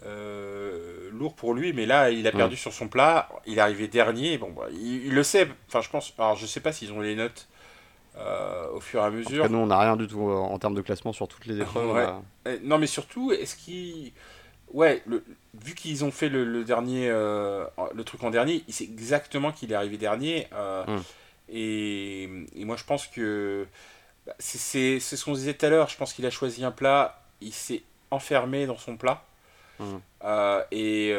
[0.04, 4.38] lourds pour lui, mais là, il a perdu sur son plat, il est arrivé dernier,
[4.38, 7.02] bon, bah, il, il, le sait, enfin, je pense, alors je sais pas s'ils ont
[7.02, 7.48] les notes
[8.18, 9.50] euh, au fur et à mesure.
[9.50, 12.14] nous, on n'a rien du tout euh, en termes de classement sur toutes les épreuves.
[12.64, 14.14] Non, mais surtout, est-ce qu'ils.
[14.74, 15.24] Ouais, le...
[15.62, 19.72] vu qu'ils ont fait le, dernier, euh, le truc en dernier, il sait exactement qu'il
[19.72, 20.48] est arrivé dernier.
[20.54, 21.02] Hum.
[21.50, 22.24] et...
[22.56, 23.68] et, moi, je pense que
[24.26, 25.90] bah, c'est ce qu'on disait tout à l'heure.
[25.90, 29.26] Je pense qu'il a choisi un plat, il s'est enfermé dans son plat.
[29.80, 30.00] Hum.
[30.72, 31.14] et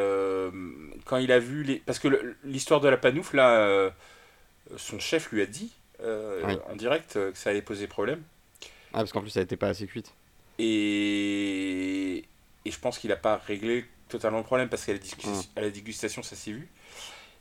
[1.05, 1.75] quand il a vu les.
[1.77, 3.91] Parce que l'histoire de la panoufle, là,
[4.75, 8.21] son chef lui a dit euh, en direct euh, que ça allait poser problème.
[8.93, 10.13] Ah, parce qu'en plus, ça n'était pas assez cuite.
[10.59, 12.25] Et,
[12.65, 14.99] et je pense qu'il n'a pas réglé totalement le problème parce qu'à la,
[15.55, 16.67] à la dégustation, ça s'est vu.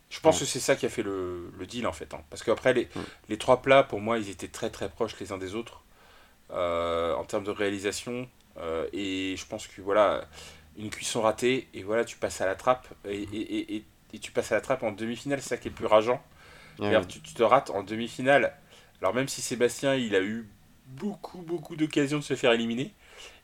[0.09, 2.15] Je pense que c'est ça qui a fait le, le deal en fait.
[2.15, 2.23] Hein.
[2.31, 2.89] Parce qu'après, les,
[3.29, 5.83] les, trois plats, pour moi, ils étaient très très proches les uns des autres
[6.53, 8.29] euh, en termes de réalisation.
[8.93, 10.27] et je pense que voilà,
[10.79, 12.87] une cuisson ratée, et voilà, tu passes à la trappe.
[13.09, 15.71] Et, et, et, et tu passes à la trappe en demi-finale, c'est ça qui est
[15.71, 16.23] le plus rageant.
[16.79, 18.55] D'ailleurs, tu, te rates en demi-finale.
[19.01, 20.49] Alors même si Sébastien, il a eu
[20.87, 22.93] beaucoup, beaucoup d'occasions de se faire éliminer,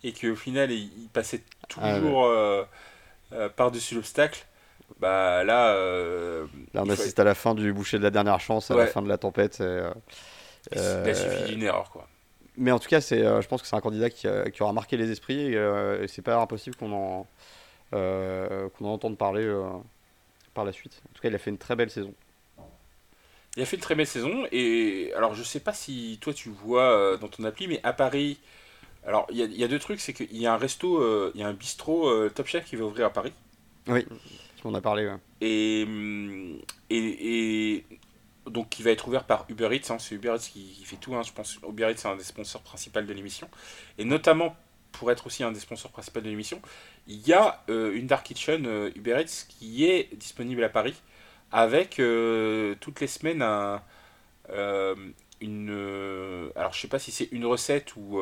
[0.05, 2.63] et qu'au final, il, passait ah, toujours euh,
[3.33, 4.45] euh, par-dessus l'obstacle,
[5.01, 5.75] bah là...
[5.75, 8.87] Euh, là, on assiste à la fin du boucher de la dernière chance, à la
[8.87, 9.61] fin de la tempête.
[9.61, 9.81] Et,
[10.73, 12.09] il suffit d'une erreur, quoi.
[12.57, 14.97] Mais en tout cas, c'est, je pense que c'est un candidat qui, qui, aura marqué
[14.97, 17.27] les esprits, et, c'est pas impossible qu'on en,
[17.91, 19.51] qu'on en entende parler
[20.55, 21.01] par la suite.
[21.11, 22.15] En tout cas, il a fait une très belle saison.
[23.57, 26.49] Il a fait une très belle saison et alors je sais pas si toi tu
[26.49, 28.39] vois euh, dans ton appli, mais à Paris,
[29.07, 31.45] alors il y, a deux trucs, c'est qu'il y a un resto, euh, il y
[31.45, 33.33] a un bistrot euh, Top Chef qui va ouvrir à Paris.
[33.89, 34.07] Oui,
[34.65, 35.13] on a parlé.
[35.43, 35.87] Et,
[36.89, 37.85] et,
[38.47, 39.99] donc qui va être ouvert par Uber Eats, hein.
[39.99, 41.23] c'est Uber Eats qui, fait tout, hein.
[41.23, 41.59] je pense.
[41.67, 43.49] Uber Eats c'est un des sponsors principaux de l'émission
[43.99, 44.57] et notamment
[44.93, 46.61] pour être aussi un des sponsors principaux de l'émission,
[47.07, 50.95] il y a une dark kitchen Uber Eats qui est disponible à Paris
[51.53, 53.83] avec euh, toutes les semaines un,
[54.51, 54.95] euh,
[55.41, 55.71] une.
[55.71, 58.21] Euh, alors je sais pas si c'est une recette ou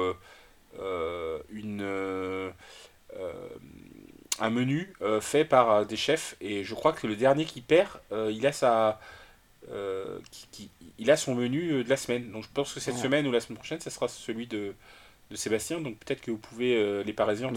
[1.50, 2.52] une.
[4.40, 8.46] un menu fait par des chefs et je crois que le dernier qui perd il
[8.46, 9.00] a sa
[10.30, 13.32] qui, il a son menu de la semaine donc je pense que cette semaine ou
[13.32, 14.74] la semaine prochaine ça sera celui de,
[15.30, 17.52] de Sébastien donc peut-être que vous pouvez les Parisiens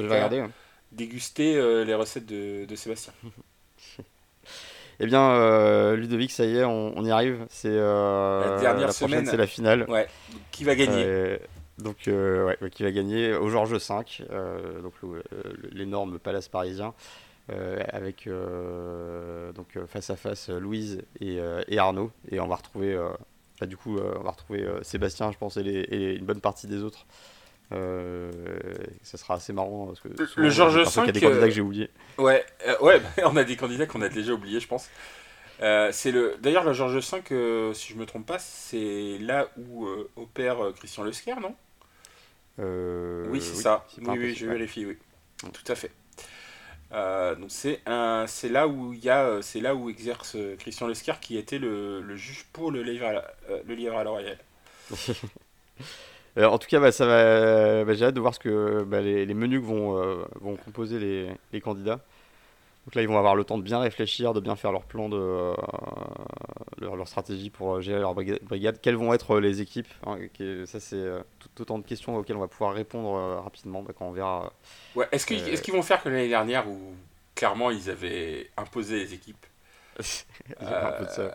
[0.91, 1.53] déguster
[1.85, 3.13] les recettes de, de Sébastien
[4.99, 7.45] Eh bien, euh, Ludovic, ça y est, on, y arrive.
[7.49, 9.25] C'est euh, la dernière semaine.
[9.25, 9.85] C'est la finale.
[9.89, 10.07] Ouais.
[10.51, 11.03] Qui va gagner?
[11.05, 11.37] Euh,
[11.79, 13.33] Donc, ouais, qui va gagner?
[13.33, 14.25] Au Georges V,
[14.81, 14.93] donc
[15.71, 16.93] l'énorme palace parisien,
[17.49, 18.29] avec
[19.55, 21.39] donc face à face Louise et,
[21.77, 22.97] Arnaud, et on va retrouver.
[23.59, 27.05] Bah, du coup, on va retrouver Sébastien, je pense, et, une bonne partie des autres.
[27.71, 28.31] Euh,
[29.01, 30.83] ça sera assez marrant parce que le Georges V.
[30.95, 31.89] Il y a des candidats que j'ai oubliés.
[32.17, 34.89] Ouais, euh, ouais, on a des candidats qu'on a déjà oubliés, je pense.
[35.61, 36.35] Euh, c'est le.
[36.39, 41.35] D'ailleurs, le Georges V, si je me trompe pas, c'est là où opère Christian Lesquer,
[41.35, 41.55] non?
[43.29, 43.85] Oui, c'est ça.
[43.97, 44.97] Oui, oui, je vérifie, oui.
[45.41, 45.91] Tout à fait.
[46.93, 51.59] Donc c'est un, c'est là où il c'est là où exerce Christian Lesquer qui était
[51.59, 53.07] le, juge pour le livre
[53.97, 54.37] à l'Oréal.
[56.37, 59.01] Euh, en tout cas, bah, ça va, bah, j'ai hâte de voir ce que bah,
[59.01, 60.99] les, menus vont, euh, vont composer
[61.51, 61.99] les, candidats.
[62.85, 65.07] Donc là, ils vont avoir le temps de bien réfléchir, de bien faire leur plan
[65.07, 65.53] de euh,
[66.81, 68.79] leur, stratégie pour gérer leur brigade.
[68.81, 70.17] Quelles vont être les équipes hein,
[70.65, 71.05] Ça, c'est
[71.39, 74.51] tout autant de questions auxquelles on va pouvoir répondre rapidement quand on verra.
[74.95, 76.93] Ouais, est-ce qu'ils est vont faire que l'année dernière où
[77.35, 79.45] clairement ils avaient imposé les équipes
[80.59, 81.33] un peu de ça.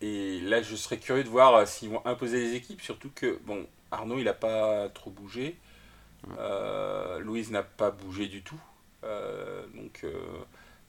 [0.00, 3.66] Et là, je serais curieux de voir s'ils vont imposer les équipes, surtout que, bon,
[3.90, 5.56] Arnaud, il n'a pas trop bougé.
[6.38, 8.60] Euh, Louise n'a pas bougé du tout.
[9.04, 10.12] Euh, donc euh,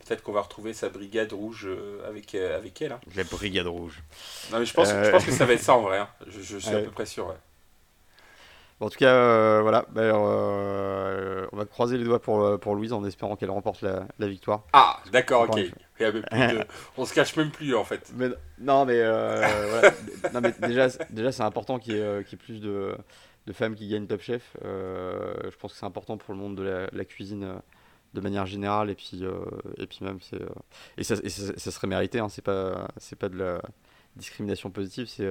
[0.06, 1.68] peut-être qu'on va retrouver sa brigade rouge
[2.08, 2.94] avec, avec elle.
[2.94, 3.00] Hein.
[3.16, 4.02] La brigade rouge.
[4.52, 6.00] Non, mais je pense, je pense que ça va être ça en vrai.
[6.00, 6.10] Hein.
[6.28, 7.34] Je, suis à peu près sûr.
[8.80, 9.86] en tout cas, voilà.
[9.92, 14.28] Ben, on va croiser les doigts pour, pour Louise en espérant qu'elle remporte la, la,
[14.28, 14.64] victoire.
[14.74, 15.72] Ah, d'accord, ok.
[16.98, 18.12] On se cache même plus en fait.
[18.16, 18.30] Mais,
[18.60, 19.90] non, mais, euh,
[20.34, 22.96] non, mais déjà, déjà c'est important qu'il y, ait plus de,
[23.48, 24.56] de, femmes qui gagnent Top Chef.
[24.64, 27.56] Euh, je pense que c'est important pour le monde de la, cuisine euh,
[28.14, 29.24] de manière générale et puis,
[29.78, 30.42] et puis même c'est
[30.98, 32.20] et, ça, ça, serait mérité.
[32.20, 33.62] Hein, c'est pas c'est pas de la
[34.18, 35.30] discrimination positive, c'est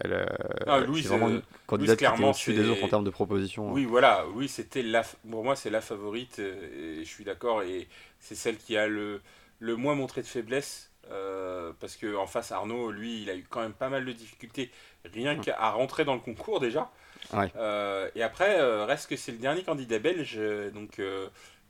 [0.00, 0.26] elle,
[0.66, 3.70] ah, Louise, vraiment une candidate qui était au-dessus des autres en termes de propositions.
[3.70, 7.88] Oui, voilà, oui, c'était la, pour moi c'est la favorite et je suis d'accord et
[8.20, 9.20] c'est celle qui a le
[9.58, 10.90] le moins montré de faiblesse.
[11.10, 14.12] Euh, parce que en face Arnaud, lui, il a eu quand même pas mal de
[14.12, 14.70] difficultés
[15.04, 16.90] rien qu'à rentrer dans le concours déjà.
[17.34, 20.40] Euh, et après, euh, reste que c'est le dernier candidat belge,
[20.72, 21.00] donc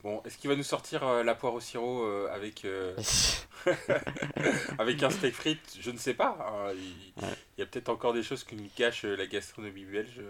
[0.04, 2.64] bon, est-ce qu'il va nous sortir la poire au sirop avec
[4.78, 5.78] avec un steak frites?
[5.80, 6.36] Je ne sais pas.
[6.40, 6.72] Hein.
[6.76, 7.24] il,
[7.58, 10.20] y a peut-être encore des choses qui nous cachent la gastronomie belge.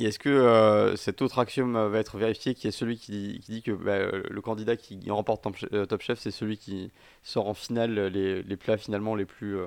[0.00, 3.62] Et est-ce que euh, cet autre axiome va être vérifié, qui est celui qui dit,
[3.62, 6.92] que bah, le candidat qui remporte euh, Top Chef, c'est celui qui
[7.24, 9.66] sort en finale les, les plats finalement les plus, euh,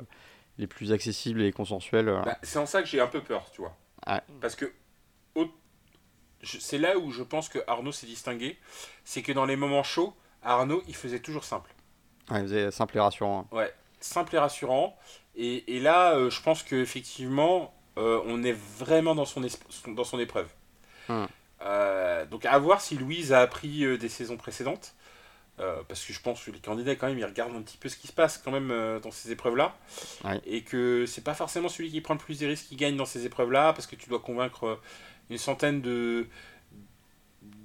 [0.57, 3.59] les plus accessibles et consensuels bah, C'est en ça que j'ai un peu peur, tu
[3.59, 3.75] vois.
[4.39, 4.71] Parce que
[6.43, 8.57] c'est là où je pense que Arnaud s'est distingué,
[9.05, 10.13] c'est que dans les moments chauds,
[10.43, 11.73] Arnaud, il faisait toujours simple.
[12.29, 13.47] Ouais, il faisait simple et rassurant.
[13.51, 13.55] Hein.
[13.55, 14.97] Ouais, simple et rassurant.
[15.35, 19.41] Et, et là, je pense qu'effectivement, euh, on est vraiment dans son,
[19.87, 20.47] dans son épreuve.
[21.09, 21.25] Hmm.
[21.61, 24.95] Euh, donc à voir si Louise a appris euh, des saisons précédentes.
[25.87, 27.95] parce que je pense que les candidats, quand même, ils regardent un petit peu ce
[27.95, 29.75] qui se passe quand même dans ces épreuves-là.
[30.45, 33.05] Et que c'est pas forcément celui qui prend le plus de risques qui gagne dans
[33.05, 34.79] ces épreuves-là, parce que tu dois convaincre
[35.31, 36.27] une centaine de,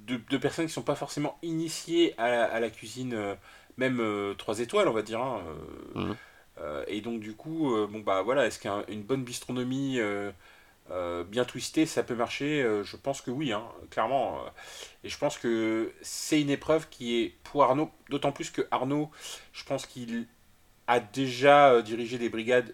[0.07, 3.35] de, personnes qui sont pas forcément initiées à la, cuisine,
[3.77, 4.01] même
[4.37, 5.21] 3 étoiles, on va dire.
[5.21, 5.41] Hein,
[5.95, 6.13] hmm.
[6.87, 9.99] et donc du coup, bon bah voilà, est-ce qu'une bonne bistronomie
[11.29, 14.39] bien twistée, ça peut marcher Je pense que oui, hein, clairement.
[15.03, 19.11] et je pense que c'est une épreuve qui est pour Arnaud, d'autant plus que Arnaud,
[19.51, 20.25] je pense qu'il
[20.87, 22.73] a déjà dirigé des brigades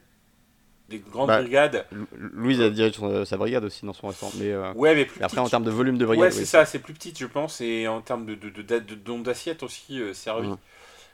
[0.93, 1.85] des grandes bah, brigades.
[2.15, 4.31] Louise a dirigé sa brigade aussi dans son restaurant.
[4.37, 6.25] Mais, euh, ouais, mais, après, en termes de volume de brigade.
[6.25, 7.61] Ouais, c'est ça, c'est plus petit, je pense.
[7.61, 10.49] Et en termes de, de, de, d'assiette aussi euh, servi.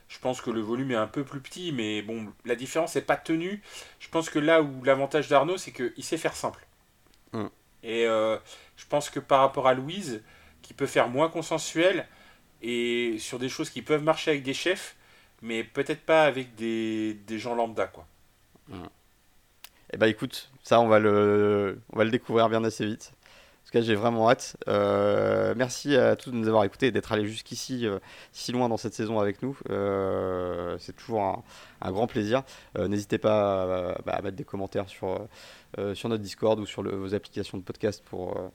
[0.08, 3.02] Je pense que le volume est un peu plus petit, mais bon, la différence n'est
[3.02, 3.62] pas tenue.
[4.00, 6.66] Je pense que là où l'avantage d'Arnaud, c'est qu'il sait faire simple.
[7.82, 8.38] Et euh,
[8.76, 10.22] je pense que par rapport à Louise,
[10.62, 12.08] qui peut faire moins consensuel
[12.62, 14.96] et sur des choses qui peuvent marcher avec des chefs,
[15.42, 18.06] mais peut-être pas avec des, des gens lambda, quoi.
[19.92, 23.14] Eh bah écoute, ça on va le, on va le découvrir bien assez vite.
[23.14, 24.58] En tout cas, j'ai vraiment hâte.
[24.68, 28.00] Euh, merci à tous de nous avoir écoutés et d'être allés jusqu'ici, euh,
[28.32, 29.60] si loin dans cette saison avec nous.
[29.70, 31.44] Euh, c'est toujours
[31.82, 32.44] un, grand plaisir.
[32.78, 35.28] N'hésitez pas bah, à, mettre des commentaires sur,
[35.94, 38.52] sur notre Discord ou sur vos applications de podcast pour,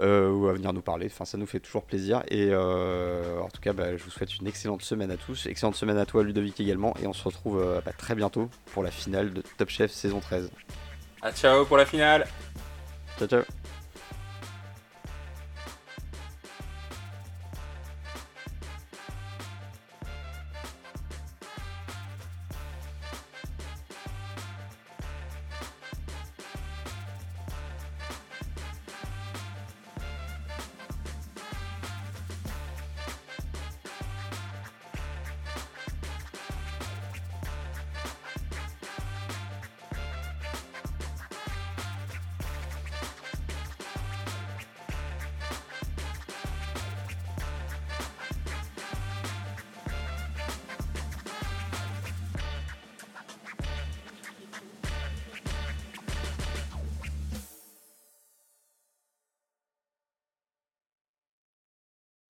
[0.00, 1.06] ou à venir nous parler.
[1.06, 2.22] Enfin, ça nous fait toujours plaisir.
[2.28, 5.46] Et euh, en tout cas, bah, je vous souhaite une excellente semaine à tous.
[5.46, 6.94] Excellente semaine à toi, Ludovic, également.
[7.02, 10.20] Et on se retrouve euh, bah, très bientôt pour la finale de Top Chef saison
[10.20, 10.50] 13.
[11.22, 12.26] A ciao pour la finale.
[13.18, 13.59] Ciao, ciao.